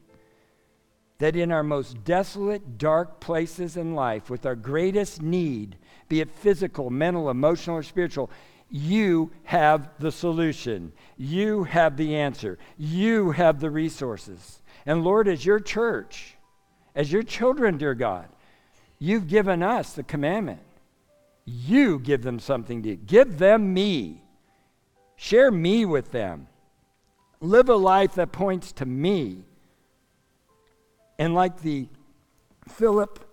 that 1.20 1.36
in 1.36 1.52
our 1.52 1.64
most 1.64 2.04
desolate, 2.04 2.78
dark 2.78 3.20
places 3.20 3.78
in 3.78 3.96
life, 3.96 4.30
with 4.30 4.46
our 4.46 4.56
greatest 4.56 5.22
need, 5.22 5.78
be 6.10 6.22
it 6.22 6.30
physical, 6.32 6.90
mental, 6.90 7.30
emotional, 7.30 7.78
or 7.78 7.84
spiritual, 7.84 8.30
you 8.70 9.32
have 9.44 9.90
the 10.00 10.12
solution. 10.12 10.92
You 11.18 11.64
have 11.64 11.98
the 11.98 12.16
answer. 12.16 12.58
You 12.78 13.32
have 13.32 13.60
the 13.60 13.72
resources. 13.72 14.62
And 14.86 15.04
Lord, 15.04 15.28
as 15.28 15.46
your 15.46 15.60
church, 15.60 16.36
as 16.94 17.12
your 17.12 17.24
children, 17.24 17.78
dear 17.78 17.96
God, 17.96 18.28
You've 19.00 19.28
given 19.28 19.62
us 19.62 19.94
the 19.94 20.04
commandment. 20.04 20.62
You 21.46 22.00
give 22.00 22.24
them 22.24 22.40
something 22.40 22.84
to 22.84 22.90
eat. 22.94 23.06
Give 23.06 23.38
them 23.38 23.74
me. 23.74 24.24
Share 25.16 25.52
me 25.52 25.86
with 25.86 26.12
them. 26.12 26.48
Live 27.40 27.70
a 27.70 27.76
life 27.76 28.16
that 28.16 28.32
points 28.32 28.72
to 28.74 28.86
me. 28.86 29.44
And 31.20 31.34
like 31.34 31.62
the 31.62 31.88
Philip 32.68 33.24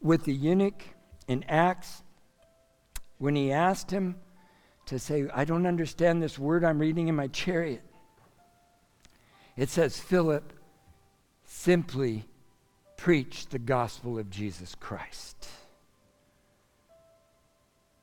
with 0.00 0.24
the 0.24 0.34
eunuch 0.34 0.82
in 1.26 1.44
Acts, 1.44 2.02
when 3.18 3.34
he 3.34 3.50
asked 3.50 3.90
him 3.90 4.16
to 4.86 4.98
say, 4.98 5.26
I 5.34 5.44
don't 5.44 5.66
understand 5.66 6.22
this 6.22 6.38
word 6.38 6.64
I'm 6.64 6.78
reading 6.78 7.08
in 7.08 7.16
my 7.16 7.28
chariot, 7.28 7.82
it 9.56 9.68
says, 9.68 9.98
Philip 9.98 10.52
simply 11.44 12.24
preach 12.96 13.46
the 13.46 13.58
gospel 13.58 14.18
of 14.18 14.30
Jesus 14.30 14.74
Christ. 14.74 15.48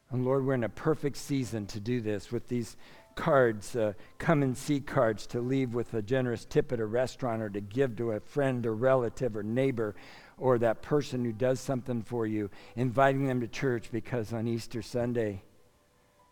And 0.10 0.26
Lord, 0.26 0.46
we're 0.46 0.56
in 0.56 0.64
a 0.64 0.70
perfect 0.70 1.18
season 1.18 1.68
to 1.68 1.80
do 1.80 2.02
this 2.02 2.32
with 2.32 2.48
these 2.48 2.76
cards, 3.22 3.76
uh, 3.76 3.94
come 4.18 4.42
and 4.42 4.58
see 4.58 4.80
cards 4.80 5.28
to 5.28 5.40
leave 5.40 5.76
with 5.76 5.94
a 5.94 6.02
generous 6.02 6.44
tip 6.44 6.72
at 6.72 6.80
a 6.80 6.86
restaurant 6.86 7.40
or 7.40 7.52
to 7.52 7.62
give 7.62 7.96
to 7.96 8.14
a 8.14 8.20
friend 8.20 8.66
or 8.66 8.74
relative 8.74 9.38
or 9.38 9.44
neighbor 9.44 9.94
or 10.40 10.58
that 10.58 10.82
person 10.82 11.24
who 11.24 11.32
does 11.32 11.60
something 11.60 12.02
for 12.02 12.26
you, 12.26 12.50
inviting 12.76 13.28
them 13.28 13.40
to 13.40 13.48
church 13.48 13.92
because 13.92 14.34
on 14.34 14.48
Easter 14.48 14.82
Sunday, 14.82 15.44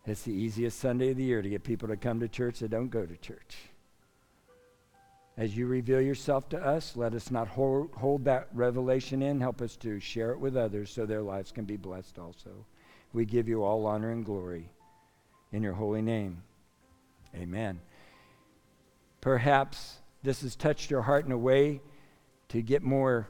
it's 0.08 0.23
the 0.23 0.34
easiest 0.34 0.80
Sunday 0.80 1.12
of 1.12 1.17
the 1.17 1.23
year 1.23 1.43
to 1.43 1.49
get 1.49 1.63
people 1.63 1.88
to 1.88 1.95
come 1.95 2.19
to 2.21 2.28
church 2.28 2.58
that 2.58 2.71
don't 2.71 2.89
go 2.89 3.06
to 3.06 3.17
church. 3.17 3.58
As 5.38 5.56
you 5.56 5.67
reveal 5.67 6.02
yourself 6.02 6.49
to 6.49 6.58
us, 6.58 6.97
let 6.97 7.13
us 7.13 7.30
not 7.30 7.47
hold, 7.47 7.91
hold 7.93 8.25
that 8.25 8.47
revelation 8.52 9.21
in. 9.21 9.39
Help 9.39 9.62
us 9.62 9.75
to 9.78 9.99
share 9.99 10.32
it 10.32 10.39
with 10.39 10.58
others 10.58 10.89
so 10.89 11.06
their 11.06 11.21
lives 11.21 11.52
can 11.52 11.65
be 11.65 11.78
blessed 11.78 12.17
also. 12.17 12.65
We 13.13 13.25
give 13.25 13.47
you 13.47 13.63
all 13.63 13.86
honor 13.86 14.10
and 14.10 14.25
glory 14.25 14.71
in 15.52 15.62
your 15.62 15.73
holy 15.73 16.02
name. 16.02 16.41
Amen. 17.36 17.80
Perhaps 19.22 19.98
this 20.24 20.42
has 20.42 20.56
touched 20.56 20.89
your 20.89 21.02
heart 21.02 21.26
in 21.26 21.32
a 21.32 21.38
way 21.38 21.82
to 22.50 22.62
get 22.62 22.84
more 22.84 23.28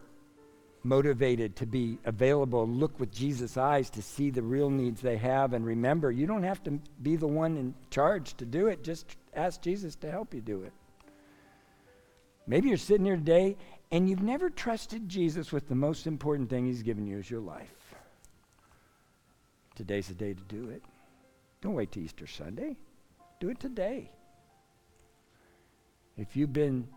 motivated 0.83 1.55
to 1.57 1.65
be 1.65 1.97
available 2.05 2.67
look 2.67 2.99
with 2.99 3.11
Jesus' 3.11 3.57
eyes 3.57 3.89
to 3.89 4.01
see 4.01 4.29
the 4.29 4.41
real 4.41 4.69
needs 4.69 5.01
they 5.01 5.17
have. 5.17 5.53
And 5.53 5.65
remember, 5.65 6.11
you 6.11 6.25
don't 6.25 6.43
have 6.43 6.63
to 6.63 6.79
be 7.01 7.15
the 7.15 7.27
one 7.27 7.57
in 7.57 7.75
charge 7.89 8.35
to 8.37 8.45
do 8.45 8.67
it, 8.67 8.83
just 8.83 9.05
ask 9.33 9.61
Jesus 9.61 9.95
to 9.97 10.09
help 10.09 10.33
you 10.33 10.41
do 10.41 10.63
it. 10.63 10.73
Maybe 12.47 12.69
you're 12.69 12.77
sitting 12.77 13.05
here 13.05 13.17
today 13.17 13.57
and 13.91 14.09
you've 14.09 14.23
never 14.23 14.49
trusted 14.49 15.09
Jesus 15.09 15.51
with 15.51 15.67
the 15.67 15.75
most 15.75 16.07
important 16.07 16.49
thing 16.49 16.65
he's 16.65 16.81
given 16.81 17.05
you 17.05 17.19
is 17.19 17.29
your 17.29 17.41
life. 17.41 17.95
Today's 19.75 20.07
the 20.07 20.13
day 20.13 20.33
to 20.33 20.43
do 20.43 20.69
it. 20.69 20.83
Don't 21.61 21.73
wait 21.73 21.91
till 21.91 22.03
Easter 22.03 22.27
Sunday. 22.27 22.77
Do 23.39 23.49
it 23.49 23.59
today. 23.59 24.11
If 26.17 26.35
you've 26.35 26.53
been 26.53 26.87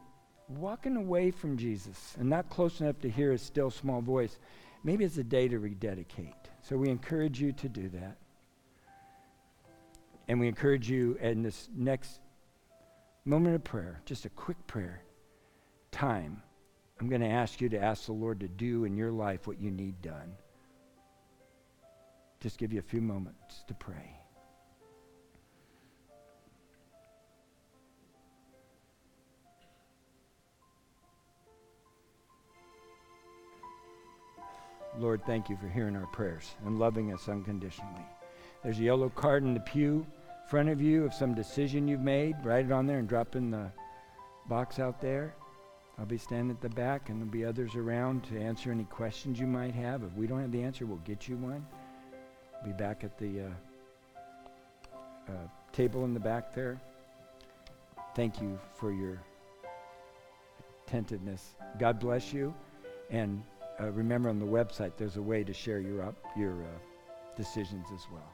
walking 0.48 0.96
away 0.96 1.30
from 1.30 1.56
Jesus 1.56 2.16
and 2.18 2.28
not 2.28 2.50
close 2.50 2.80
enough 2.80 3.00
to 3.00 3.10
hear 3.10 3.32
his 3.32 3.42
still 3.42 3.70
small 3.70 4.00
voice, 4.00 4.38
maybe 4.82 5.04
it's 5.04 5.18
a 5.18 5.24
day 5.24 5.48
to 5.48 5.58
rededicate. 5.58 6.34
So 6.62 6.76
we 6.76 6.88
encourage 6.88 7.40
you 7.40 7.52
to 7.52 7.68
do 7.68 7.88
that. 7.90 8.16
And 10.28 10.40
we 10.40 10.48
encourage 10.48 10.90
you 10.90 11.16
in 11.20 11.42
this 11.42 11.68
next 11.76 12.20
moment 13.24 13.54
of 13.54 13.64
prayer, 13.64 14.00
just 14.04 14.24
a 14.24 14.30
quick 14.30 14.66
prayer, 14.66 15.02
time, 15.90 16.42
I'm 17.02 17.08
going 17.08 17.20
to 17.20 17.28
ask 17.28 17.60
you 17.60 17.68
to 17.70 17.82
ask 17.82 18.06
the 18.06 18.12
Lord 18.12 18.38
to 18.40 18.48
do 18.48 18.84
in 18.84 18.96
your 18.96 19.10
life 19.10 19.48
what 19.48 19.60
you 19.60 19.72
need 19.72 20.00
done. 20.02 20.36
Just 22.38 22.58
give 22.58 22.72
you 22.72 22.78
a 22.78 22.82
few 22.82 23.00
moments 23.00 23.64
to 23.66 23.74
pray. 23.74 24.21
Lord, 34.98 35.24
thank 35.24 35.48
you 35.48 35.56
for 35.56 35.68
hearing 35.68 35.96
our 35.96 36.06
prayers 36.08 36.50
and 36.66 36.78
loving 36.78 37.12
us 37.12 37.28
unconditionally. 37.28 38.04
There's 38.62 38.78
a 38.78 38.82
yellow 38.82 39.08
card 39.08 39.42
in 39.42 39.54
the 39.54 39.60
pew 39.60 40.06
in 40.28 40.48
front 40.48 40.68
of 40.68 40.80
you 40.80 41.04
of 41.04 41.14
some 41.14 41.34
decision 41.34 41.88
you've 41.88 42.00
made. 42.00 42.36
Write 42.44 42.66
it 42.66 42.72
on 42.72 42.86
there 42.86 42.98
and 42.98 43.08
drop 43.08 43.34
in 43.34 43.50
the 43.50 43.70
box 44.48 44.78
out 44.78 45.00
there. 45.00 45.34
I'll 45.98 46.06
be 46.06 46.18
standing 46.18 46.50
at 46.50 46.60
the 46.60 46.68
back, 46.68 47.08
and 47.08 47.20
there'll 47.20 47.30
be 47.30 47.44
others 47.44 47.74
around 47.74 48.24
to 48.24 48.40
answer 48.40 48.70
any 48.70 48.84
questions 48.84 49.38
you 49.38 49.46
might 49.46 49.74
have. 49.74 50.02
If 50.02 50.12
we 50.14 50.26
don't 50.26 50.40
have 50.40 50.52
the 50.52 50.62
answer, 50.62 50.86
we'll 50.86 50.96
get 50.98 51.28
you 51.28 51.36
one. 51.36 51.66
Be 52.64 52.72
back 52.72 53.04
at 53.04 53.18
the 53.18 53.42
uh, 53.42 53.48
uh, 55.28 55.32
table 55.72 56.04
in 56.04 56.14
the 56.14 56.20
back 56.20 56.54
there. 56.54 56.80
Thank 58.14 58.40
you 58.40 58.58
for 58.74 58.92
your 58.92 59.18
attentiveness. 60.86 61.54
God 61.78 61.98
bless 61.98 62.32
you. 62.32 62.54
And 63.10 63.42
remember 63.86 64.28
on 64.28 64.38
the 64.38 64.46
website, 64.46 64.92
there's 64.96 65.16
a 65.16 65.22
way 65.22 65.44
to 65.44 65.52
share 65.52 65.80
your, 65.80 66.02
up, 66.02 66.16
your 66.36 66.52
uh, 66.52 66.66
decisions 67.36 67.86
as 67.94 68.06
well. 68.12 68.30